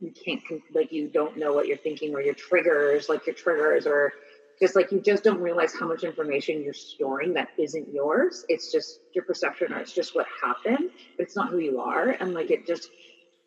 you 0.00 0.10
can't 0.12 0.42
like 0.74 0.90
you 0.90 1.08
don't 1.08 1.36
know 1.36 1.52
what 1.52 1.66
you're 1.66 1.76
thinking 1.76 2.14
or 2.14 2.20
your 2.20 2.34
triggers 2.34 3.08
like 3.08 3.26
your 3.26 3.34
triggers 3.34 3.86
or 3.86 4.12
just 4.60 4.76
like 4.76 4.92
you 4.92 5.00
just 5.00 5.24
don't 5.24 5.40
realize 5.40 5.74
how 5.74 5.88
much 5.88 6.04
information 6.04 6.62
you're 6.62 6.72
storing 6.72 7.34
that 7.34 7.48
isn't 7.58 7.92
yours. 7.92 8.44
It's 8.48 8.70
just 8.70 9.00
your 9.12 9.24
perception 9.24 9.72
or 9.72 9.78
it's 9.78 9.92
just 9.92 10.14
what 10.14 10.26
happened, 10.40 10.90
but 11.16 11.24
it's 11.24 11.34
not 11.34 11.50
who 11.50 11.58
you 11.58 11.80
are. 11.80 12.10
And 12.10 12.32
like 12.32 12.52
it 12.52 12.64
just 12.64 12.88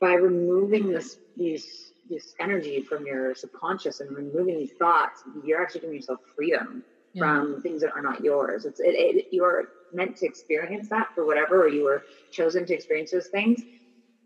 by 0.02 0.14
removing 0.14 0.92
this 0.92 1.18
these 1.38 1.94
this 2.10 2.36
energy 2.40 2.82
from 2.82 3.06
your 3.06 3.34
subconscious 3.34 4.02
and 4.02 4.16
removing 4.16 4.58
these 4.58 4.74
thoughts, 4.78 5.24
you're 5.44 5.62
actually 5.62 5.82
giving 5.82 5.96
yourself 5.96 6.20
freedom 6.36 6.84
yeah. 7.16 7.24
from 7.24 7.62
things 7.64 7.82
that 7.84 7.94
are 7.96 8.04
not 8.04 8.22
yours. 8.24 8.66
It's 8.66 8.82
it, 8.82 8.96
it, 8.98 9.28
you're 9.32 9.66
meant 9.94 10.18
to 10.18 10.28
experience 10.28 10.90
that 10.92 11.10
for 11.16 11.26
whatever, 11.26 11.64
or 11.66 11.70
you 11.70 11.86
were 11.86 12.04
chosen 12.32 12.68
to 12.68 12.76
experience 12.76 13.12
those 13.12 13.30
things. 13.30 13.64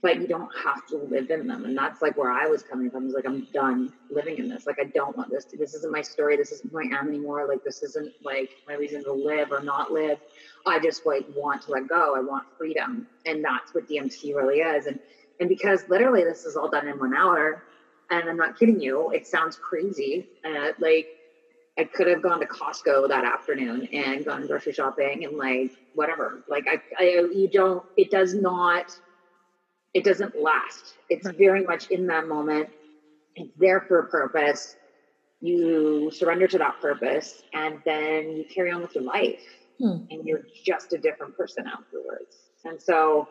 but 0.03 0.21
you 0.21 0.27
don't 0.27 0.51
have 0.63 0.85
to 0.87 0.97
live 0.97 1.31
in 1.31 1.47
them. 1.47 1.65
And 1.65 1.77
that's 1.77 2.01
like 2.01 2.17
where 2.17 2.31
I 2.31 2.47
was 2.47 2.63
coming 2.63 2.91
from. 2.91 3.03
I 3.03 3.07
was 3.07 3.15
like, 3.15 3.27
I'm 3.27 3.47
done 3.53 3.93
living 4.09 4.37
in 4.39 4.49
this. 4.49 4.67
Like, 4.67 4.77
I 4.81 4.85
don't 4.85 5.17
want 5.17 5.31
this. 5.31 5.45
To, 5.47 5.57
this 5.57 5.75
isn't 5.75 5.91
my 5.93 6.03
story. 6.03 6.37
This 6.37 6.53
isn't 6.53 6.71
who 6.71 6.79
I 6.79 6.97
am 6.97 7.09
anymore. 7.09 7.47
Like, 7.49 7.63
this 7.65 7.83
isn't 7.83 8.13
like 8.23 8.51
my 8.67 8.75
reason 8.75 9.03
to 9.05 9.13
live 9.13 9.51
or 9.51 9.61
not 9.61 9.91
live. 9.91 10.19
I 10.67 10.79
just 10.79 11.05
like 11.05 11.25
want 11.35 11.63
to 11.63 11.71
let 11.73 11.89
go. 11.89 12.15
I 12.17 12.21
want 12.21 12.45
freedom. 12.57 13.07
And 13.25 13.43
that's 13.45 13.73
what 13.75 13.89
DMT 13.89 14.35
really 14.35 14.59
is. 14.61 14.87
And 14.87 14.99
and 15.41 15.49
because 15.49 15.83
literally 15.89 16.23
this 16.25 16.45
is 16.45 16.57
all 16.57 16.69
done 16.69 16.87
in 16.87 16.99
one 16.99 17.15
hour, 17.15 17.63
and 18.11 18.29
I'm 18.29 18.37
not 18.37 18.57
kidding 18.59 18.81
you, 18.81 19.11
it 19.11 19.27
sounds 19.27 19.57
crazy. 19.57 20.29
Uh, 20.45 20.71
like 20.79 21.07
I 21.79 21.85
could 21.85 22.07
have 22.07 22.21
gone 22.21 22.41
to 22.41 22.45
Costco 22.45 23.07
that 23.07 23.23
afternoon 23.23 23.87
and 23.93 24.25
gone 24.25 24.45
grocery 24.47 24.73
shopping 24.73 25.23
and 25.23 25.37
like 25.37 25.71
whatever. 25.95 26.43
Like 26.49 26.65
I, 26.67 26.81
I 26.99 27.03
you 27.33 27.49
don't. 27.51 27.83
It 27.95 28.11
does 28.11 28.33
not 28.33 28.99
it 29.93 30.03
doesn't 30.03 30.39
last. 30.39 30.95
It's 31.09 31.29
very 31.31 31.63
much 31.63 31.89
in 31.89 32.05
that 32.07 32.27
moment. 32.27 32.69
It's 33.35 33.51
there 33.57 33.81
for 33.81 33.99
a 33.99 34.07
purpose. 34.07 34.75
You 35.41 36.11
surrender 36.11 36.47
to 36.47 36.57
that 36.57 36.81
purpose 36.81 37.41
and 37.53 37.79
then 37.85 38.31
you 38.31 38.45
carry 38.53 38.71
on 38.71 38.81
with 38.81 38.93
your 38.93 39.05
life 39.05 39.41
hmm. 39.79 40.03
and 40.11 40.25
you're 40.25 40.43
just 40.65 40.91
a 40.91 40.97
different 40.97 41.37
person 41.37 41.65
afterwards. 41.65 42.35
And 42.65 42.81
so 42.81 43.29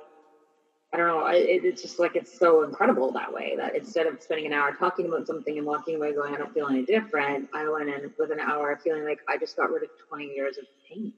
I 0.92 0.96
don't 0.96 1.06
know, 1.06 1.26
it, 1.26 1.64
it's 1.64 1.82
just 1.82 1.98
like 1.98 2.16
it's 2.16 2.38
so 2.38 2.62
incredible 2.62 3.12
that 3.12 3.32
way 3.32 3.54
that 3.56 3.76
instead 3.76 4.06
of 4.06 4.22
spending 4.22 4.46
an 4.46 4.54
hour 4.54 4.72
talking 4.74 5.06
about 5.06 5.26
something 5.26 5.58
and 5.58 5.66
walking 5.66 5.96
away 5.96 6.14
going, 6.14 6.34
I 6.34 6.38
don't 6.38 6.52
feel 6.54 6.66
any 6.66 6.84
different, 6.84 7.48
I 7.52 7.68
went 7.68 7.90
in 7.90 8.12
with 8.18 8.30
an 8.30 8.40
hour 8.40 8.78
feeling 8.82 9.04
like 9.04 9.20
I 9.28 9.36
just 9.36 9.56
got 9.56 9.70
rid 9.70 9.82
of 9.82 9.90
20 10.08 10.24
years 10.24 10.56
of 10.56 10.64
pain. 10.88 11.12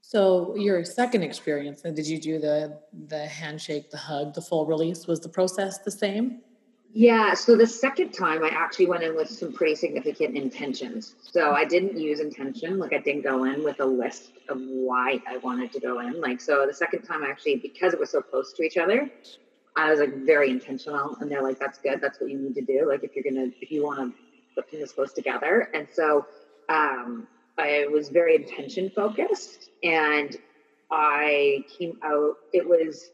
So 0.00 0.56
your 0.56 0.84
second 0.84 1.22
experience, 1.22 1.82
did 1.82 2.06
you 2.06 2.20
do 2.20 2.38
the 2.38 2.80
the 3.06 3.26
handshake, 3.26 3.90
the 3.90 3.96
hug, 3.96 4.34
the 4.34 4.42
full 4.42 4.66
release? 4.66 5.06
Was 5.06 5.20
the 5.20 5.28
process 5.28 5.78
the 5.78 5.90
same? 5.90 6.40
Yeah. 6.92 7.34
So 7.34 7.56
the 7.56 7.66
second 7.66 8.12
time, 8.12 8.42
I 8.44 8.48
actually 8.50 8.86
went 8.86 9.04
in 9.04 9.16
with 9.16 9.28
some 9.30 9.52
pretty 9.52 9.76
significant 9.76 10.36
intentions. 10.36 11.14
So 11.22 11.52
I 11.52 11.64
didn't 11.64 11.96
use 11.98 12.20
intention, 12.20 12.78
like 12.78 12.92
I 12.92 12.98
didn't 12.98 13.22
go 13.22 13.44
in 13.44 13.62
with 13.64 13.80
a 13.80 13.84
list 13.86 14.32
of 14.48 14.58
why 14.60 15.20
I 15.28 15.38
wanted 15.38 15.72
to 15.72 15.80
go 15.80 16.00
in. 16.00 16.20
Like 16.20 16.40
so, 16.40 16.66
the 16.66 16.74
second 16.74 17.02
time, 17.02 17.22
actually, 17.24 17.56
because 17.56 17.94
it 17.94 18.00
was 18.00 18.10
so 18.10 18.22
close 18.22 18.52
to 18.54 18.62
each 18.64 18.76
other, 18.78 19.08
I 19.76 19.90
was 19.90 20.00
like 20.00 20.14
very 20.26 20.50
intentional, 20.50 21.16
and 21.20 21.30
they're 21.30 21.42
like, 21.42 21.58
"That's 21.60 21.78
good. 21.78 22.00
That's 22.00 22.20
what 22.20 22.30
you 22.30 22.38
need 22.38 22.54
to 22.56 22.62
do. 22.62 22.86
Like 22.88 23.04
if 23.04 23.14
you're 23.14 23.24
gonna, 23.24 23.50
if 23.60 23.70
you 23.70 23.84
want 23.84 24.00
to 24.00 24.14
put 24.56 24.70
things 24.70 24.92
close 24.92 25.12
together." 25.12 25.68
And 25.74 25.88
so. 25.92 26.26
um 26.68 27.28
I 27.58 27.86
was 27.92 28.08
very 28.08 28.36
intention 28.36 28.90
focused 28.90 29.70
and 29.82 30.36
I 30.90 31.64
came 31.78 31.98
out, 32.02 32.36
it 32.52 32.66
was, 32.68 33.10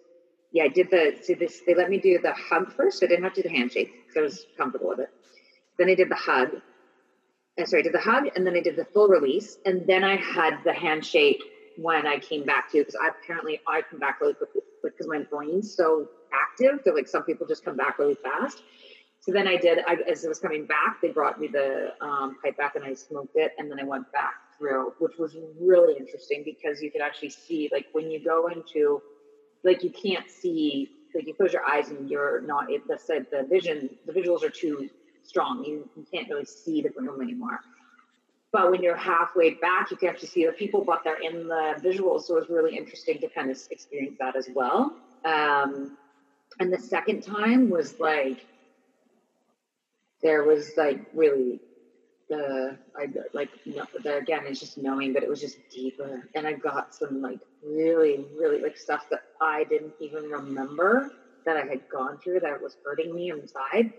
yeah, 0.56 0.64
I 0.64 0.68
did 0.68 0.90
the, 0.90 1.18
so 1.22 1.34
this, 1.34 1.60
they 1.66 1.74
let 1.74 1.90
me 1.90 1.98
do 1.98 2.18
the 2.18 2.32
hug 2.32 2.72
first. 2.72 3.04
I 3.04 3.06
didn't 3.08 3.24
have 3.24 3.34
to 3.34 3.42
do 3.42 3.48
the 3.50 3.54
handshake 3.54 3.92
because 4.06 4.16
I 4.16 4.22
was 4.22 4.46
comfortable 4.56 4.88
with 4.88 5.00
it. 5.00 5.10
Then 5.78 5.90
I 5.90 5.94
did 5.94 6.08
the 6.08 6.14
hug. 6.14 6.48
And 7.58 7.68
sorry, 7.68 7.82
I 7.82 7.84
did 7.84 7.92
the 7.92 8.00
hug 8.00 8.24
and 8.34 8.46
then 8.46 8.56
I 8.56 8.62
did 8.62 8.74
the 8.74 8.86
full 8.86 9.06
release. 9.06 9.58
And 9.66 9.86
then 9.86 10.02
I 10.02 10.16
had 10.16 10.60
the 10.64 10.72
handshake 10.72 11.42
when 11.76 12.06
I 12.06 12.18
came 12.18 12.46
back 12.46 12.72
to, 12.72 12.78
because 12.78 12.96
I 12.96 13.08
apparently 13.08 13.60
I 13.68 13.82
come 13.82 13.98
back 13.98 14.18
really 14.22 14.32
quickly 14.32 14.62
because 14.82 15.06
my 15.06 15.18
brain's 15.30 15.76
so 15.76 16.08
active 16.32 16.82
that 16.86 16.94
like 16.94 17.06
some 17.06 17.24
people 17.24 17.46
just 17.46 17.62
come 17.62 17.76
back 17.76 17.98
really 17.98 18.14
fast. 18.14 18.62
So 19.20 19.32
then 19.32 19.46
I 19.46 19.58
did, 19.58 19.80
I, 19.86 19.98
as 20.10 20.24
it 20.24 20.28
was 20.28 20.38
coming 20.38 20.64
back, 20.64 21.02
they 21.02 21.08
brought 21.08 21.38
me 21.38 21.48
the 21.48 21.92
um, 22.00 22.38
pipe 22.42 22.56
back 22.56 22.76
and 22.76 22.84
I 22.84 22.94
smoked 22.94 23.36
it. 23.36 23.52
And 23.58 23.70
then 23.70 23.78
I 23.78 23.84
went 23.84 24.10
back 24.10 24.32
through, 24.56 24.94
which 25.00 25.18
was 25.18 25.36
really 25.60 25.98
interesting 25.98 26.44
because 26.46 26.80
you 26.80 26.90
could 26.90 27.02
actually 27.02 27.28
see, 27.28 27.68
like, 27.70 27.88
when 27.92 28.10
you 28.10 28.24
go 28.24 28.46
into, 28.46 29.02
like, 29.66 29.82
you 29.82 29.90
can't 29.90 30.30
see, 30.30 30.88
like, 31.14 31.26
you 31.26 31.34
close 31.34 31.52
your 31.52 31.64
eyes 31.64 31.90
and 31.90 32.08
you're 32.08 32.40
not, 32.42 32.70
it, 32.70 32.86
the, 32.88 32.98
said 32.98 33.26
the 33.30 33.42
vision, 33.42 33.90
the 34.06 34.12
visuals 34.12 34.42
are 34.42 34.50
too 34.50 34.88
strong. 35.24 35.64
You, 35.64 35.88
you 35.96 36.06
can't 36.12 36.28
really 36.30 36.44
see 36.44 36.80
the 36.80 36.90
room 36.96 37.20
anymore. 37.20 37.60
But 38.52 38.70
when 38.70 38.82
you're 38.82 38.96
halfway 38.96 39.54
back, 39.54 39.90
you 39.90 39.96
can 39.96 40.08
actually 40.08 40.28
see 40.28 40.46
the 40.46 40.52
people, 40.52 40.84
but 40.84 41.02
they're 41.04 41.20
in 41.20 41.48
the 41.48 41.74
visuals. 41.84 42.22
So 42.22 42.36
it 42.36 42.40
was 42.40 42.48
really 42.48 42.76
interesting 42.76 43.18
to 43.20 43.28
kind 43.28 43.50
of 43.50 43.58
experience 43.70 44.16
that 44.20 44.36
as 44.36 44.48
well. 44.54 44.94
Um, 45.24 45.98
and 46.60 46.72
the 46.72 46.78
second 46.78 47.22
time 47.22 47.68
was 47.68 47.98
like, 47.98 48.46
there 50.22 50.44
was 50.44 50.70
like 50.76 51.00
really 51.12 51.60
the 52.28 52.76
I 52.96 53.06
like 53.32 53.50
no, 53.64 53.84
the 54.02 54.16
again 54.16 54.42
it's 54.46 54.60
just 54.60 54.78
knowing 54.78 55.12
but 55.12 55.22
it 55.22 55.28
was 55.28 55.40
just 55.40 55.58
deeper 55.70 56.28
and 56.34 56.46
I 56.46 56.54
got 56.54 56.94
some 56.94 57.22
like 57.22 57.40
really 57.64 58.26
really 58.38 58.60
like 58.60 58.76
stuff 58.76 59.06
that 59.10 59.22
I 59.40 59.64
didn't 59.64 59.94
even 60.00 60.24
remember 60.24 61.12
that 61.44 61.56
I 61.56 61.64
had 61.64 61.88
gone 61.88 62.18
through 62.18 62.40
that 62.40 62.60
was 62.60 62.76
hurting 62.84 63.14
me 63.14 63.30
inside 63.30 63.92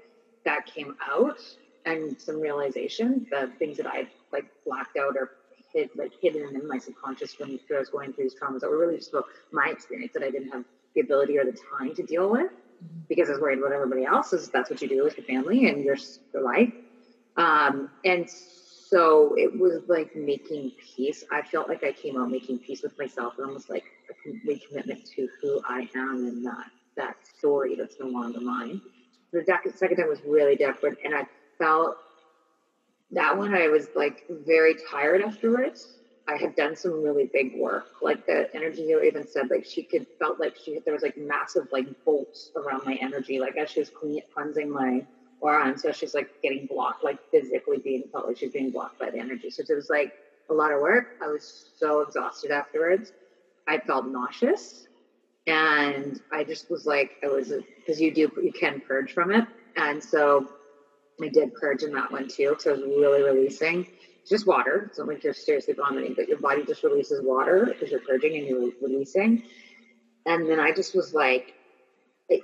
that 0.46 0.66
came 0.66 0.96
out 1.10 1.40
and 1.86 2.20
some 2.20 2.42
realization 2.42 3.26
the 3.32 3.52
things 3.60 3.78
that 3.78 3.88
I 3.88 4.08
like 4.32 4.46
blacked 4.66 4.98
out 4.98 5.16
or 5.16 5.32
hid 5.74 5.90
like 5.96 6.12
hidden 6.22 6.56
in 6.56 6.68
my 6.68 6.78
subconscious 6.78 7.40
when 7.40 7.60
I 7.74 7.80
was 7.80 7.90
going 7.90 8.14
through 8.14 8.26
these 8.26 8.36
traumas 8.36 8.62
that 8.62 8.70
were 8.70 8.78
really 8.78 8.98
just 8.98 9.12
about 9.12 9.26
my 9.52 9.70
experience 9.70 10.14
that 10.14 10.24
I 10.24 10.32
didn't 10.32 10.50
have 10.52 10.66
the 10.96 11.02
ability 11.02 11.38
or 11.38 11.46
the 11.46 11.58
time 11.78 11.94
to 11.96 12.04
deal 12.04 12.30
with 12.30 12.52
mm-hmm. 12.52 13.00
because 13.08 13.30
I 13.30 13.34
was 13.34 13.42
worried 13.42 13.60
about 13.60 13.72
everybody 13.72 14.06
else. 14.06 14.34
Is 14.34 14.50
that's 14.50 14.70
what 14.70 14.82
you 14.82 14.88
do 14.88 15.04
with 15.04 15.18
your 15.18 15.26
family 15.26 15.70
and 15.70 15.84
your, 15.84 15.98
your 16.34 16.44
life. 16.44 16.74
Um, 17.38 17.90
and 18.04 18.28
so 18.30 19.36
it 19.38 19.58
was 19.58 19.84
like 19.88 20.16
making 20.16 20.72
peace. 20.96 21.24
I 21.32 21.42
felt 21.42 21.70
like 21.70 21.84
I 21.84 21.92
came 21.92 22.18
out 22.18 22.30
making 22.32 22.60
peace 22.60 22.82
with 22.84 22.98
myself 22.98 23.36
and 23.38 23.48
almost 23.48 23.70
like 23.70 23.84
a 24.10 24.30
recommitment 24.48 25.04
to 25.16 25.28
who 25.42 25.62
I 25.68 25.88
am 25.96 26.26
and 26.26 26.46
that 26.46 26.72
that 26.96 27.16
story 27.38 27.76
that's 27.76 28.00
no 28.00 28.08
longer 28.08 28.42
mine. 28.42 28.82
The 29.32 29.44
second 29.76 29.98
time 29.98 30.08
was 30.08 30.22
really 30.26 30.56
different, 30.56 30.98
and 31.04 31.14
I 31.14 31.28
felt 31.60 31.98
that 33.12 33.38
one 33.38 33.54
I 33.54 33.68
was 33.68 33.88
like 33.96 34.24
very 34.30 34.76
tired 34.90 35.22
afterwards 35.22 35.98
I 36.28 36.36
had 36.36 36.56
done 36.56 36.76
some 36.76 37.02
really 37.02 37.30
big 37.32 37.56
work. 37.56 37.86
Like 38.02 38.26
the 38.26 38.54
energy 38.54 38.84
healer 38.86 39.04
even 39.04 39.26
said, 39.26 39.50
like 39.50 39.66
she 39.66 39.84
could 39.84 40.06
felt 40.20 40.40
like 40.40 40.56
she 40.58 40.80
there 40.84 40.94
was 40.94 41.04
like 41.04 41.18
massive 41.18 41.68
like 41.72 41.88
bolts 42.06 42.52
around 42.56 42.86
my 42.86 42.98
energy, 43.02 43.40
like 43.40 43.56
as 43.56 43.72
she 43.72 43.80
was 43.80 43.92
cleansing 44.34 44.70
my 44.70 45.06
aura, 45.40 45.68
and 45.68 45.80
so 45.80 45.92
she's 45.92 46.14
like 46.14 46.30
getting 46.42 46.66
blocked, 46.66 47.04
like 47.04 47.20
physically 47.32 47.78
being 47.78 48.04
like 48.14 48.38
she's 48.38 48.52
being 48.52 48.72
blocked 48.72 49.00
by 49.00 49.10
the 49.10 49.20
energy. 49.20 49.50
So 49.50 49.64
it 49.68 49.74
was 49.74 49.90
like 49.90 50.14
a 50.50 50.54
lot 50.54 50.72
of 50.72 50.82
work. 50.82 51.16
I 51.22 51.28
was 51.28 51.70
so 51.78 52.02
exhausted 52.02 52.52
afterwards. 52.52 53.12
I 53.68 53.80
felt 53.80 54.08
nauseous, 54.08 54.88
and 55.46 56.22
I 56.32 56.44
just 56.44 56.70
was 56.72 56.86
like, 56.86 57.12
I 57.24 57.28
was 57.28 57.52
because 57.78 58.00
you 58.02 58.14
do 58.14 58.32
you 58.42 58.52
can 58.52 58.82
purge 58.82 59.14
from 59.14 59.32
it, 59.32 59.46
and 59.76 60.04
so 60.04 60.48
I 61.22 61.30
did 61.30 61.54
purge 61.56 61.84
in 61.84 61.94
that 61.94 62.12
one 62.12 62.28
too. 62.28 62.56
So 62.60 62.72
I 62.72 62.74
was 62.74 62.84
really 62.84 63.24
releasing 63.24 63.88
just 64.28 64.46
water. 64.46 64.88
It's 64.90 65.00
not 65.00 65.08
like 65.08 65.24
you're 65.24 65.34
seriously 65.34 65.74
vomiting, 65.74 66.14
but 66.16 66.28
your 66.28 66.40
body 66.40 66.64
just 66.66 66.84
releases 66.84 67.24
water 67.24 67.66
because 67.66 67.92
you're 67.92 68.02
purging 68.02 68.38
and 68.38 68.48
you're 68.48 68.72
releasing. 68.82 69.44
And 70.26 70.50
then 70.50 70.60
I 70.60 70.74
just 70.74 70.94
was 70.94 71.14
like, 71.14 71.54
it, 72.30 72.42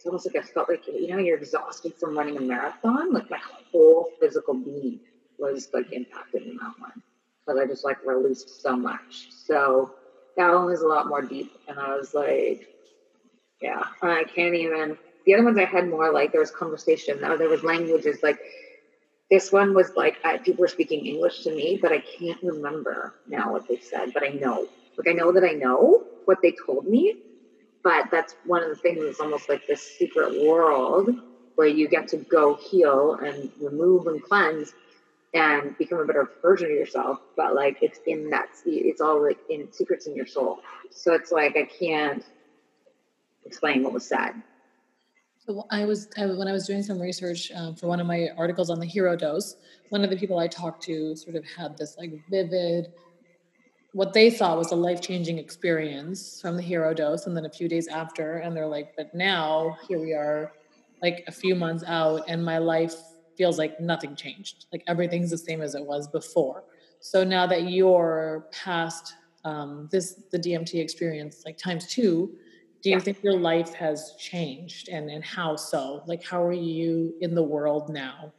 it's 0.00 0.06
almost 0.06 0.26
like 0.26 0.42
I 0.42 0.46
felt 0.46 0.70
like, 0.70 0.86
you 0.86 1.08
know, 1.08 1.18
you're 1.18 1.36
exhausted 1.36 1.92
from 1.94 2.16
running 2.16 2.38
a 2.38 2.40
marathon. 2.40 3.12
Like 3.12 3.28
my 3.28 3.38
whole 3.70 4.08
physical 4.18 4.54
being 4.54 4.98
was 5.38 5.68
like 5.74 5.92
impacted 5.92 6.40
in 6.44 6.56
that 6.56 6.72
one 6.78 7.02
because 7.44 7.60
I 7.60 7.66
just 7.66 7.84
like 7.84 7.98
released 8.06 8.62
so 8.62 8.74
much. 8.74 9.28
So 9.28 9.92
that 10.38 10.54
one 10.54 10.64
was 10.64 10.80
a 10.80 10.88
lot 10.88 11.06
more 11.06 11.20
deep. 11.20 11.52
And 11.68 11.78
I 11.78 11.94
was 11.94 12.14
like, 12.14 12.66
yeah, 13.60 13.82
I 14.00 14.24
can't 14.24 14.54
even. 14.54 14.96
The 15.26 15.34
other 15.34 15.44
ones 15.44 15.58
I 15.58 15.66
had 15.66 15.86
more 15.86 16.10
like 16.10 16.32
there 16.32 16.40
was 16.40 16.50
conversation, 16.50 17.22
or 17.22 17.36
there 17.36 17.50
was 17.50 17.62
languages 17.62 18.20
like 18.22 18.38
this 19.30 19.52
one 19.52 19.74
was 19.74 19.94
like 19.96 20.16
I, 20.24 20.38
people 20.38 20.62
were 20.62 20.68
speaking 20.68 21.04
English 21.04 21.42
to 21.42 21.54
me, 21.54 21.78
but 21.82 21.92
I 21.92 22.02
can't 22.18 22.42
remember 22.42 23.12
now 23.28 23.52
what 23.52 23.68
they 23.68 23.76
said. 23.80 24.14
But 24.14 24.24
I 24.24 24.28
know, 24.30 24.66
like 24.96 25.08
I 25.08 25.12
know 25.12 25.30
that 25.30 25.44
I 25.44 25.52
know 25.52 26.04
what 26.24 26.38
they 26.40 26.54
told 26.64 26.86
me. 26.86 27.16
But 27.82 28.10
that's 28.10 28.34
one 28.44 28.62
of 28.62 28.68
the 28.68 28.76
things. 28.76 28.98
It's 29.02 29.20
almost 29.20 29.48
like 29.48 29.66
this 29.66 29.82
secret 29.82 30.44
world 30.46 31.10
where 31.54 31.68
you 31.68 31.88
get 31.88 32.08
to 32.08 32.18
go 32.18 32.54
heal 32.54 33.14
and 33.14 33.50
remove 33.60 34.06
and 34.06 34.22
cleanse 34.22 34.72
and 35.32 35.76
become 35.78 35.98
a 35.98 36.04
better 36.04 36.30
version 36.42 36.66
of 36.66 36.72
yourself. 36.72 37.20
But 37.36 37.54
like 37.54 37.78
it's 37.82 38.00
in 38.06 38.30
that. 38.30 38.48
It's 38.66 39.00
all 39.00 39.22
like 39.22 39.38
in 39.48 39.72
secrets 39.72 40.06
in 40.06 40.14
your 40.14 40.26
soul. 40.26 40.60
So 40.90 41.14
it's 41.14 41.32
like 41.32 41.56
I 41.56 41.64
can't 41.64 42.24
explain 43.44 43.82
what 43.82 43.92
was 43.92 44.06
said. 44.06 44.32
So 45.46 45.66
I 45.70 45.84
was 45.84 46.08
I, 46.18 46.26
when 46.26 46.48
I 46.48 46.52
was 46.52 46.66
doing 46.66 46.82
some 46.82 47.00
research 47.00 47.50
um, 47.52 47.74
for 47.74 47.86
one 47.86 48.00
of 48.00 48.06
my 48.06 48.28
articles 48.36 48.70
on 48.70 48.78
the 48.78 48.86
hero 48.86 49.16
dose. 49.16 49.56
One 49.88 50.04
of 50.04 50.10
the 50.10 50.16
people 50.16 50.38
I 50.38 50.46
talked 50.46 50.82
to 50.84 51.16
sort 51.16 51.34
of 51.34 51.44
had 51.44 51.76
this 51.76 51.96
like 51.98 52.12
vivid, 52.28 52.92
what 53.92 54.12
they 54.12 54.30
thought 54.30 54.56
was 54.56 54.72
a 54.72 54.76
life 54.76 55.00
changing 55.00 55.38
experience 55.38 56.40
from 56.40 56.56
the 56.56 56.62
hero 56.62 56.94
dose, 56.94 57.26
and 57.26 57.36
then 57.36 57.44
a 57.44 57.50
few 57.50 57.68
days 57.68 57.88
after, 57.88 58.38
and 58.38 58.56
they're 58.56 58.66
like, 58.66 58.94
but 58.96 59.14
now 59.14 59.76
here 59.88 59.98
we 59.98 60.12
are, 60.12 60.52
like 61.02 61.24
a 61.26 61.32
few 61.32 61.54
months 61.54 61.82
out, 61.86 62.22
and 62.28 62.44
my 62.44 62.58
life 62.58 62.94
feels 63.36 63.58
like 63.58 63.80
nothing 63.80 64.14
changed. 64.14 64.66
Like 64.72 64.84
everything's 64.86 65.30
the 65.30 65.38
same 65.38 65.62
as 65.62 65.74
it 65.74 65.84
was 65.84 66.06
before. 66.08 66.64
So 67.00 67.24
now 67.24 67.46
that 67.46 67.70
you're 67.70 68.46
past 68.52 69.14
um, 69.44 69.88
this 69.90 70.22
the 70.30 70.38
DMT 70.38 70.74
experience, 70.74 71.44
like 71.46 71.56
times 71.56 71.86
two 71.86 72.36
Do 72.82 72.90
you 72.90 72.96
yeah. 72.96 73.02
think 73.02 73.22
your 73.22 73.38
life 73.38 73.74
has 73.74 74.14
changed 74.18 74.88
and, 74.88 75.10
and 75.10 75.24
how 75.24 75.56
so? 75.56 76.02
Like, 76.06 76.24
how 76.24 76.42
are 76.42 76.52
you 76.52 77.14
in 77.20 77.34
the 77.34 77.42
world 77.42 77.90
now? 77.90 78.32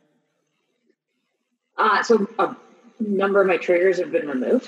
Uh, 1.77 2.01
so 2.01 2.27
a 2.39 2.55
number 3.01 3.41
of 3.41 3.47
my 3.47 3.57
triggers 3.57 3.99
have 3.99 4.11
been 4.11 4.27
removed. 4.27 4.67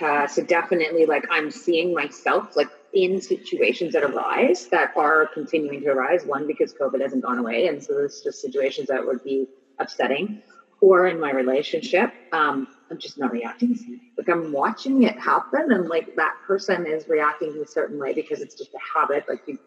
Uh, 0.00 0.26
so 0.26 0.42
definitely 0.42 1.06
like 1.06 1.24
I'm 1.30 1.50
seeing 1.50 1.94
myself 1.94 2.56
like 2.56 2.68
in 2.92 3.20
situations 3.20 3.92
that 3.92 4.04
arise 4.04 4.68
that 4.68 4.96
are 4.96 5.28
continuing 5.34 5.82
to 5.82 5.88
arise. 5.88 6.24
One, 6.24 6.46
because 6.46 6.72
COVID 6.74 7.00
hasn't 7.00 7.22
gone 7.22 7.38
away. 7.38 7.66
And 7.66 7.82
so 7.82 7.94
there's 7.94 8.20
just 8.20 8.40
situations 8.40 8.88
that 8.88 9.04
would 9.04 9.22
be 9.24 9.48
upsetting. 9.78 10.42
Or 10.80 11.06
in 11.06 11.18
my 11.18 11.30
relationship, 11.30 12.12
um, 12.32 12.68
I'm 12.90 12.98
just 12.98 13.18
not 13.18 13.32
reacting 13.32 13.78
Like 14.18 14.28
I'm 14.28 14.52
watching 14.52 15.04
it 15.04 15.18
happen 15.18 15.72
and 15.72 15.88
like 15.88 16.14
that 16.16 16.34
person 16.46 16.86
is 16.86 17.08
reacting 17.08 17.54
in 17.54 17.62
a 17.62 17.66
certain 17.66 17.98
way 17.98 18.12
because 18.12 18.40
it's 18.40 18.54
just 18.54 18.70
a 18.74 18.98
habit. 18.98 19.24
Like 19.28 19.42
you 19.46 19.58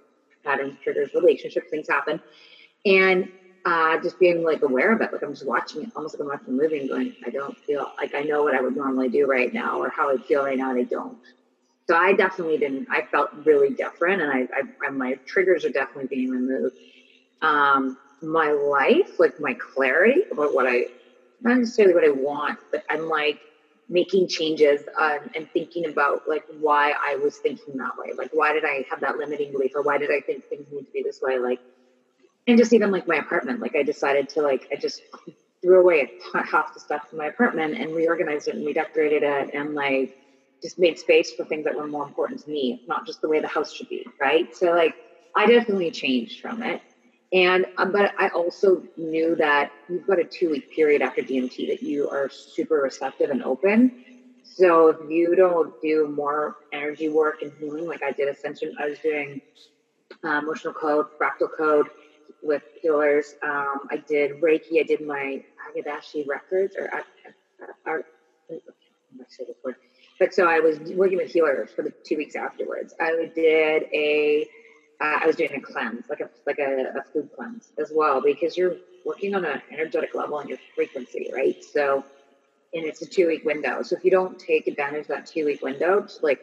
patterns, 0.43 0.77
triggers, 0.83 1.13
relationship 1.13 1.69
things 1.69 1.87
happen. 1.89 2.21
And 2.85 3.29
uh, 3.67 3.97
just 4.01 4.17
being 4.17 4.43
like 4.43 4.61
aware 4.61 4.93
of 4.93 5.01
it. 5.01 5.11
Like 5.11 5.21
I'm 5.21 5.33
just 5.33 5.45
watching 5.45 5.83
it, 5.83 5.89
almost 5.93 6.15
like 6.15 6.21
I'm 6.21 6.27
watching 6.27 6.53
a 6.53 6.57
movie 6.57 6.79
and 6.79 6.89
going, 6.89 7.13
I 7.25 7.29
don't 7.29 7.57
feel 7.57 7.91
like 7.97 8.15
I 8.15 8.21
know 8.21 8.43
what 8.43 8.55
I 8.55 8.61
would 8.61 8.77
normally 8.77 9.09
do 9.09 9.25
right 9.27 9.53
now 9.53 9.81
or 9.81 9.89
how 9.89 10.09
I 10.09 10.15
feel 10.15 10.45
right 10.45 10.57
now, 10.57 10.69
and 10.69 10.79
I 10.79 10.83
don't. 10.83 11.17
So 11.89 11.97
I 11.97 12.13
definitely 12.13 12.59
didn't. 12.59 12.87
I 12.89 13.01
felt 13.11 13.29
really 13.43 13.71
different, 13.71 14.21
and 14.21 14.31
I, 14.31 14.47
I 14.85 14.89
my 14.89 15.19
triggers 15.25 15.65
are 15.65 15.69
definitely 15.69 16.07
being 16.07 16.29
removed. 16.29 16.75
Um, 17.41 17.97
my 18.21 18.51
life, 18.51 19.19
like 19.19 19.37
my 19.37 19.53
clarity 19.55 20.23
about 20.31 20.55
what 20.55 20.65
I, 20.65 20.85
not 21.41 21.57
necessarily 21.57 21.93
what 21.93 22.05
I 22.05 22.11
want, 22.11 22.59
but 22.71 22.83
I'm 22.89 23.09
like 23.09 23.37
making 23.89 24.29
changes 24.29 24.81
um, 24.97 25.19
and 25.35 25.49
thinking 25.51 25.87
about 25.87 26.21
like 26.25 26.43
why 26.61 26.93
I 27.05 27.17
was 27.17 27.37
thinking 27.37 27.75
that 27.77 27.97
way. 27.97 28.13
Like 28.17 28.29
why 28.31 28.53
did 28.53 28.63
I 28.63 28.85
have 28.89 29.01
that 29.01 29.17
limiting 29.17 29.51
belief, 29.51 29.73
or 29.75 29.81
why 29.81 29.97
did 29.97 30.09
I 30.09 30.21
think 30.21 30.45
things 30.45 30.65
need 30.71 30.85
to 30.85 30.91
be 30.93 31.03
this 31.03 31.21
way? 31.21 31.37
Like, 31.37 31.59
and 32.47 32.57
just 32.57 32.73
even 32.73 32.91
like 32.91 33.07
my 33.07 33.17
apartment, 33.17 33.59
like 33.59 33.75
I 33.75 33.83
decided 33.83 34.29
to 34.29 34.41
like 34.41 34.67
I 34.71 34.77
just 34.77 35.01
threw 35.61 35.81
away 35.81 36.11
half 36.33 36.73
the 36.73 36.79
stuff 36.79 37.07
in 37.11 37.17
my 37.17 37.27
apartment 37.27 37.77
and 37.77 37.93
reorganized 37.93 38.47
it 38.47 38.55
and 38.55 38.65
redecorated 38.65 39.23
it 39.23 39.53
and 39.53 39.75
like 39.75 40.15
just 40.61 40.79
made 40.79 40.97
space 40.97 41.33
for 41.33 41.45
things 41.45 41.65
that 41.65 41.75
were 41.75 41.87
more 41.87 42.05
important 42.05 42.43
to 42.43 42.49
me, 42.49 42.83
not 42.87 43.05
just 43.05 43.21
the 43.21 43.27
way 43.27 43.39
the 43.39 43.47
house 43.47 43.73
should 43.73 43.89
be, 43.89 44.05
right? 44.19 44.55
So 44.55 44.71
like 44.71 44.95
I 45.35 45.45
definitely 45.45 45.91
changed 45.91 46.41
from 46.41 46.63
it. 46.63 46.81
And 47.33 47.65
um, 47.77 47.91
but 47.91 48.13
I 48.17 48.29
also 48.29 48.83
knew 48.95 49.35
that 49.35 49.71
you've 49.89 50.07
got 50.07 50.19
a 50.19 50.23
two 50.23 50.49
week 50.49 50.71
period 50.73 51.01
after 51.01 51.21
DMT 51.21 51.67
that 51.67 51.83
you 51.83 52.09
are 52.09 52.29
super 52.29 52.75
receptive 52.75 53.29
and 53.29 53.43
open. 53.43 54.03
So 54.43 54.87
if 54.87 54.97
you 55.09 55.35
don't 55.35 55.79
do 55.81 56.07
more 56.07 56.55
energy 56.71 57.09
work 57.09 57.41
and 57.41 57.51
healing, 57.59 57.85
like 57.85 58.01
I 58.01 58.11
did 58.11 58.29
ascension, 58.29 58.73
I 58.79 58.87
was 58.87 58.99
doing 58.99 59.41
uh, 60.23 60.39
emotional 60.41 60.73
code, 60.73 61.07
fractal 61.19 61.49
code 61.55 61.89
with 62.43 62.63
healers. 62.81 63.35
Um, 63.43 63.87
I 63.91 63.97
did 64.07 64.41
Reiki. 64.41 64.79
I 64.79 64.83
did 64.83 65.01
my 65.05 65.43
Akashic 65.77 66.27
records 66.27 66.75
or 66.77 66.89
art. 66.93 67.05
Uh, 67.61 67.91
uh, 67.91 68.01
I'm 68.51 69.17
not 69.17 69.27
sure 69.35 69.45
the 69.45 69.55
word 69.63 69.75
but 70.19 70.33
so 70.33 70.47
I 70.47 70.59
was 70.59 70.79
working 70.79 71.17
with 71.17 71.31
healers 71.31 71.71
for 71.71 71.83
the 71.83 71.93
two 72.03 72.17
weeks 72.17 72.35
afterwards. 72.35 72.93
I 72.99 73.31
did 73.35 73.83
a, 73.93 74.47
uh, 74.99 75.19
I 75.21 75.27
was 75.27 75.35
doing 75.35 75.53
a 75.53 75.61
cleanse, 75.61 76.09
like 76.09 76.21
a 76.21 76.29
like 76.45 76.59
a, 76.59 76.93
a 76.97 77.03
food 77.13 77.29
cleanse 77.35 77.71
as 77.77 77.91
well, 77.93 78.21
because 78.21 78.57
you're 78.57 78.77
working 79.05 79.35
on 79.35 79.45
an 79.45 79.61
energetic 79.71 80.15
level 80.15 80.39
and 80.39 80.49
your 80.49 80.57
frequency, 80.75 81.29
right? 81.33 81.63
So, 81.63 82.03
and 82.73 82.85
it's 82.85 83.01
a 83.01 83.05
two 83.05 83.27
week 83.27 83.45
window. 83.45 83.83
So 83.83 83.95
if 83.95 84.03
you 84.03 84.11
don't 84.11 84.39
take 84.39 84.67
advantage 84.67 85.01
of 85.01 85.07
that 85.09 85.27
two 85.27 85.45
week 85.45 85.61
window 85.61 86.01
to 86.01 86.25
like 86.25 86.41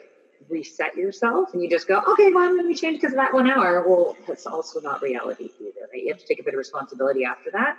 reset 0.48 0.96
yourself, 0.96 1.52
and 1.52 1.62
you 1.62 1.70
just 1.70 1.88
go, 1.88 2.00
okay, 2.12 2.32
well 2.32 2.44
I'm 2.44 2.52
going 2.52 2.64
to 2.64 2.68
be 2.68 2.74
changed 2.74 3.00
because 3.00 3.12
of 3.12 3.18
that 3.18 3.32
one 3.32 3.50
hour. 3.50 3.86
Well, 3.86 4.16
that's 4.26 4.46
also 4.46 4.80
not 4.80 5.02
reality 5.02 5.50
either, 5.60 5.88
right? 5.92 6.02
You 6.02 6.12
have 6.12 6.20
to 6.20 6.26
take 6.26 6.40
a 6.40 6.42
bit 6.42 6.54
of 6.54 6.58
responsibility 6.58 7.24
after 7.24 7.50
that. 7.52 7.78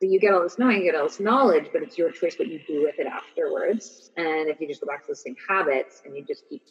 So 0.00 0.06
you 0.08 0.18
get 0.18 0.34
all 0.34 0.42
this 0.42 0.58
knowing, 0.58 0.78
you 0.78 0.90
get 0.90 1.00
all 1.00 1.06
this 1.06 1.20
knowledge, 1.20 1.66
but 1.72 1.82
it's 1.82 1.96
your 1.96 2.10
choice 2.10 2.38
what 2.38 2.48
you 2.48 2.60
do 2.66 2.82
with 2.82 2.98
it 2.98 3.06
afterwards. 3.06 4.10
And 4.16 4.48
if 4.48 4.60
you 4.60 4.66
just 4.66 4.80
go 4.80 4.86
back 4.86 5.02
to 5.02 5.12
the 5.12 5.16
same 5.16 5.36
habits 5.48 6.02
and 6.04 6.16
you 6.16 6.24
just 6.24 6.48
keep 6.48 6.62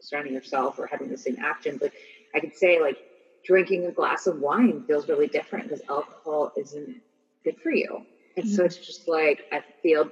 surrounding 0.00 0.32
yourself 0.32 0.78
or 0.78 0.86
having 0.86 1.08
the 1.08 1.18
same 1.18 1.36
actions, 1.40 1.82
like 1.82 1.92
I 2.34 2.40
could 2.40 2.56
say, 2.56 2.80
like 2.80 2.96
drinking 3.44 3.86
a 3.86 3.92
glass 3.92 4.26
of 4.26 4.38
wine 4.38 4.84
feels 4.86 5.08
really 5.08 5.26
different 5.26 5.68
because 5.68 5.82
alcohol 5.88 6.52
isn't 6.56 6.96
good 7.44 7.56
for 7.62 7.70
you. 7.70 8.06
And 8.36 8.46
mm-hmm. 8.46 8.54
so 8.54 8.64
it's 8.64 8.78
just 8.78 9.06
like 9.06 9.46
I 9.52 9.62
feel 9.82 10.10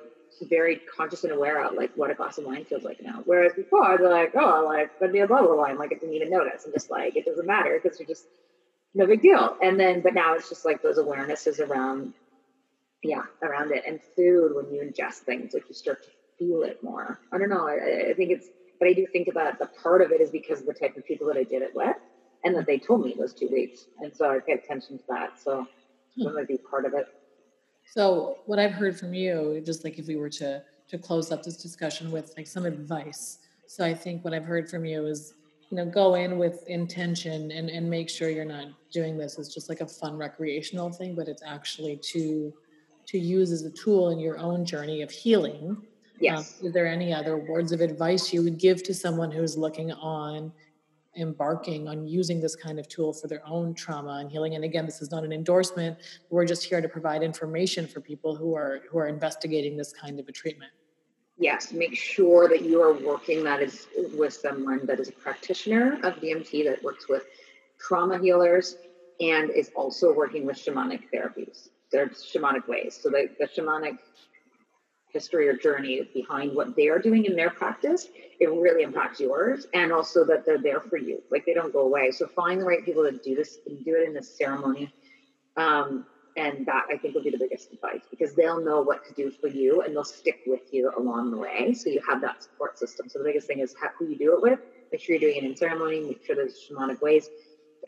very 0.49 0.81
conscious 0.97 1.25
and 1.25 1.33
aware 1.33 1.65
of 1.65 1.75
like 1.75 1.93
what 1.97 2.11
a 2.11 2.15
glass 2.15 2.39
of 2.39 2.45
wine 2.45 2.65
feels 2.65 2.83
like 2.83 3.03
now. 3.03 3.23
Whereas 3.25 3.53
before 3.55 3.85
I'd 3.85 3.99
be 3.99 4.05
like, 4.05 4.33
oh, 4.35 4.65
like 4.67 4.99
that'd 4.99 5.13
be 5.13 5.21
a 5.21 5.27
bottle 5.27 5.53
of 5.53 5.59
wine, 5.59 5.79
like 5.79 5.93
I 5.93 5.99
didn't 5.99 6.15
even 6.15 6.31
notice. 6.31 6.65
I'm 6.67 6.73
just 6.73 6.91
like 6.91 7.17
it 7.17 7.25
doesn't 7.25 7.47
matter 7.47 7.79
because 7.83 7.99
you're 7.99 8.09
just 8.09 8.27
no 8.95 9.07
big 9.07 9.23
deal. 9.23 9.57
And 9.63 9.79
then, 9.79 10.01
but 10.01 10.15
now 10.15 10.35
it's 10.35 10.49
just 10.49 10.65
like 10.65 10.83
those 10.83 10.99
awarenesses 10.99 11.61
around 11.61 12.15
yeah 13.03 13.23
around 13.43 13.73
it 13.73 13.83
and 13.87 14.01
food 14.17 14.55
when 14.55 14.73
you 14.73 14.83
ingest 14.83 15.21
things 15.21 15.55
like 15.55 15.65
you 15.69 15.75
start 15.75 16.03
to 16.03 16.11
feel 16.39 16.63
it 16.63 16.83
more 16.83 17.19
i 17.33 17.39
don't 17.39 17.49
know 17.49 17.67
I, 17.67 18.11
I, 18.11 18.15
think 18.15 18.31
it's 18.31 18.47
but 18.79 18.89
i 18.89 18.93
do 18.93 19.07
think 19.07 19.33
that 19.35 19.59
the 19.59 19.67
part 19.83 20.03
of 20.03 20.13
it 20.13 20.21
is 20.21 20.31
because 20.31 20.61
of 20.61 20.67
the 20.67 20.75
type 20.75 20.97
of 20.97 21.07
people 21.07 21.27
that 21.29 21.37
i 21.37 21.43
did 21.43 21.63
it 21.63 21.75
with 21.75 21.97
and 22.45 22.55
that 22.57 22.67
they 22.67 22.79
told 22.79 23.05
me 23.05 23.15
those 23.19 23.33
two 23.33 23.49
weeks 23.51 23.87
and 24.01 24.15
so 24.15 24.31
i 24.31 24.39
pay 24.39 24.53
attention 24.53 24.99
to 24.99 25.05
that 25.09 25.41
so 25.41 25.67
hmm. 26.17 26.25
that 26.25 26.35
might 26.35 26.49
be 26.49 26.59
part 26.59 26.85
of 26.85 26.95
it 26.95 27.07
so 27.95 28.39
what 28.47 28.59
i've 28.59 28.73
heard 28.73 28.99
from 28.99 29.13
you 29.15 29.63
just 29.65 29.85
like 29.85 29.99
if 29.99 30.07
we 30.07 30.17
were 30.17 30.31
to 30.31 30.63
to 30.89 30.99
close 30.99 31.31
up 31.31 31.43
this 31.43 31.57
discussion 31.57 32.11
with 32.11 32.33
like 32.37 32.47
some 32.47 32.67
advice 32.67 33.39
so 33.67 33.85
i 33.85 33.95
think 33.95 34.25
what 34.25 34.35
i've 34.35 34.45
heard 34.45 34.69
from 34.69 34.85
you 34.85 35.07
is 35.07 35.35
you 35.71 35.77
know 35.77 35.85
go 35.85 36.15
in 36.15 36.39
with 36.39 36.67
intention 36.69 37.51
and 37.53 37.69
and 37.69 37.89
make 37.89 38.09
sure 38.09 38.29
you're 38.29 38.45
not 38.45 38.67
doing 38.93 39.17
this 39.17 39.39
as 39.39 39.53
just 39.53 39.69
like 39.69 39.81
a 39.81 39.87
fun 39.87 40.17
recreational 40.17 40.91
thing 40.91 41.15
but 41.15 41.29
it's 41.29 41.43
actually 41.45 41.97
to 41.97 42.53
to 43.11 43.19
use 43.19 43.51
as 43.51 43.63
a 43.63 43.71
tool 43.71 44.11
in 44.11 44.21
your 44.21 44.39
own 44.39 44.65
journey 44.65 45.03
of 45.03 45.11
healing. 45.11 45.71
Um, 45.71 45.87
yes. 46.21 46.61
Um, 46.61 46.69
is 46.69 46.73
there 46.73 46.87
any 46.87 47.13
other 47.13 47.39
words 47.39 47.73
of 47.73 47.81
advice 47.81 48.33
you 48.33 48.43
would 48.45 48.57
give 48.57 48.85
to 48.85 48.95
someone 48.95 49.33
who's 49.33 49.57
looking 49.57 49.91
on 49.93 50.53
embarking 51.17 51.89
on 51.89 52.07
using 52.07 52.41
this 52.41 52.55
kind 52.55 52.79
of 52.79 52.87
tool 52.89 53.13
for 53.13 53.27
their 53.27 53.47
own 53.47 53.75
trauma 53.75 54.19
and 54.21 54.31
healing. 54.31 54.55
And 54.55 54.65
again 54.65 54.87
this 54.87 55.03
is 55.03 55.11
not 55.11 55.25
an 55.25 55.33
endorsement. 55.33 55.99
We're 56.31 56.47
just 56.47 56.65
here 56.65 56.81
to 56.81 56.89
provide 56.89 57.23
information 57.23 57.87
for 57.87 58.01
people 58.01 58.37
who 58.37 58.55
are 58.55 58.83
who 58.91 58.99
are 58.99 59.09
investigating 59.09 59.77
this 59.77 59.93
kind 59.93 60.21
of 60.21 60.29
a 60.29 60.33
treatment. 60.33 60.73
Yes 61.39 61.73
make 61.73 61.97
sure 61.97 62.49
that 62.49 62.63
you 62.63 62.81
are 62.81 62.93
working 62.93 63.43
that 63.45 63.61
is 63.61 63.89
with 64.15 64.33
someone 64.33 64.87
that 64.87 65.01
is 65.01 65.09
a 65.09 65.13
practitioner 65.13 65.95
of 66.05 66.15
dmt 66.17 66.65
that 66.65 66.83
works 66.83 67.09
with 67.09 67.25
trauma 67.79 68.19
healers 68.19 68.77
and 69.21 69.51
is 69.51 69.71
also 69.75 70.13
working 70.13 70.47
with 70.47 70.57
shamanic 70.57 71.03
therapies. 71.13 71.69
Their 71.93 72.09
shamanic 72.09 72.67
ways. 72.69 72.99
So 73.01 73.11
the, 73.11 73.29
the 73.39 73.47
shamanic 73.47 73.99
history 75.13 75.49
or 75.49 75.55
journey 75.55 76.09
behind 76.15 76.55
what 76.55 76.77
they 76.77 76.89
are 76.89 76.99
doing 76.99 77.25
in 77.25 77.37
their 77.37 77.51
practice, 77.51 78.09
it 78.39 78.47
really 78.49 78.83
impacts 78.83 79.21
yours. 79.21 79.67
And 79.75 79.93
also 79.93 80.25
that 80.25 80.45
they're 80.47 80.63
there 80.63 80.81
for 80.81 80.97
you. 80.97 81.23
Like 81.31 81.45
they 81.47 81.55
don't 81.55 81.73
go 81.73 81.81
away. 81.81 82.11
So 82.11 82.27
find 82.27 82.61
the 82.61 82.65
right 82.65 82.85
people 82.85 83.03
to 83.03 83.13
do 83.13 83.35
this 83.35 83.59
and 83.67 83.85
do 83.85 83.97
it 83.97 84.07
in 84.07 84.15
this 84.15 84.37
ceremony. 84.37 84.93
Um, 85.57 86.07
and 86.37 86.65
that 86.67 86.85
I 86.91 86.97
think 86.97 87.15
will 87.15 87.23
be 87.23 87.31
the 87.31 87.39
biggest 87.39 87.73
advice 87.73 88.03
because 88.09 88.35
they'll 88.35 88.65
know 88.65 88.81
what 88.81 89.05
to 89.07 89.15
do 89.15 89.31
for 89.31 89.49
you 89.49 89.83
and 89.83 89.95
they'll 89.95 90.05
stick 90.05 90.41
with 90.47 90.73
you 90.73 90.93
along 90.97 91.33
the 91.33 91.37
way. 91.37 91.75
So 91.75 91.91
you 91.91 92.01
have 92.09 92.21
that 92.21 92.43
support 92.43 92.79
system. 92.79 93.09
So 93.09 93.19
the 93.19 93.25
biggest 93.25 93.47
thing 93.47 93.59
is 93.59 93.75
who 93.99 94.07
you 94.07 94.17
do 94.17 94.35
it 94.35 94.43
with. 94.43 94.61
Make 94.93 95.01
sure 95.01 95.17
you're 95.17 95.21
doing 95.21 95.45
it 95.45 95.45
in 95.45 95.57
ceremony. 95.57 96.01
Make 96.01 96.25
sure 96.25 96.37
there's 96.37 96.69
shamanic 96.69 97.01
ways 97.01 97.29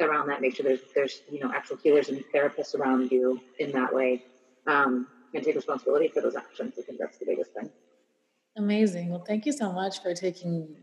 around 0.00 0.28
that. 0.28 0.40
Make 0.40 0.56
sure 0.56 0.64
there's 0.64 0.80
there's 0.94 1.22
you 1.30 1.40
know 1.40 1.52
actual 1.54 1.76
healers 1.76 2.08
and 2.08 2.22
therapists 2.34 2.74
around 2.74 3.10
you 3.10 3.40
in 3.58 3.72
that 3.72 3.92
way, 3.94 4.22
um, 4.66 5.06
and 5.34 5.44
take 5.44 5.54
responsibility 5.54 6.08
for 6.08 6.20
those 6.20 6.36
actions. 6.36 6.74
I 6.78 6.82
think 6.82 6.98
that's 6.98 7.18
the 7.18 7.26
biggest 7.26 7.52
thing. 7.52 7.70
Amazing. 8.56 9.10
Well, 9.10 9.24
thank 9.26 9.46
you 9.46 9.52
so 9.52 9.72
much 9.72 10.02
for 10.02 10.14
taking 10.14 10.76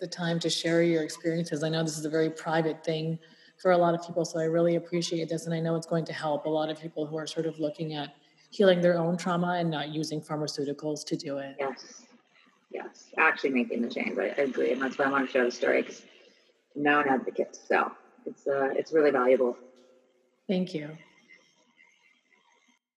the 0.00 0.06
time 0.06 0.38
to 0.40 0.50
share 0.50 0.82
your 0.82 1.02
experiences. 1.02 1.62
I 1.62 1.68
know 1.68 1.82
this 1.82 1.96
is 1.96 2.04
a 2.04 2.10
very 2.10 2.30
private 2.30 2.84
thing 2.84 3.18
for 3.60 3.70
a 3.70 3.78
lot 3.78 3.94
of 3.94 4.06
people, 4.06 4.24
so 4.26 4.38
I 4.38 4.44
really 4.44 4.76
appreciate 4.76 5.30
this, 5.30 5.46
and 5.46 5.54
I 5.54 5.60
know 5.60 5.76
it's 5.76 5.86
going 5.86 6.04
to 6.04 6.12
help 6.12 6.44
a 6.44 6.50
lot 6.50 6.68
of 6.68 6.78
people 6.80 7.06
who 7.06 7.16
are 7.16 7.26
sort 7.26 7.46
of 7.46 7.58
looking 7.58 7.94
at 7.94 8.14
healing 8.50 8.82
their 8.82 8.98
own 8.98 9.16
trauma 9.16 9.56
and 9.58 9.70
not 9.70 9.88
using 9.88 10.20
pharmaceuticals 10.20 11.04
to 11.06 11.16
do 11.16 11.38
it. 11.38 11.56
Yes. 11.58 12.02
Yes, 12.70 13.06
actually 13.16 13.50
making 13.50 13.80
the 13.80 13.88
change. 13.88 14.18
I, 14.18 14.24
I 14.24 14.42
agree, 14.42 14.72
and 14.72 14.82
that's 14.82 14.98
why 14.98 15.06
I 15.06 15.10
want 15.10 15.26
to 15.26 15.32
share 15.32 15.44
the 15.44 15.50
story 15.50 15.82
because 15.82 16.02
I'm 16.74 16.82
now 16.82 17.00
an 17.00 17.08
advocate. 17.08 17.56
So 17.56 17.90
it's 18.26 18.46
uh, 18.46 18.70
it's 18.74 18.92
really 18.92 19.10
valuable. 19.10 19.56
Thank 20.48 20.74
you. 20.74 20.90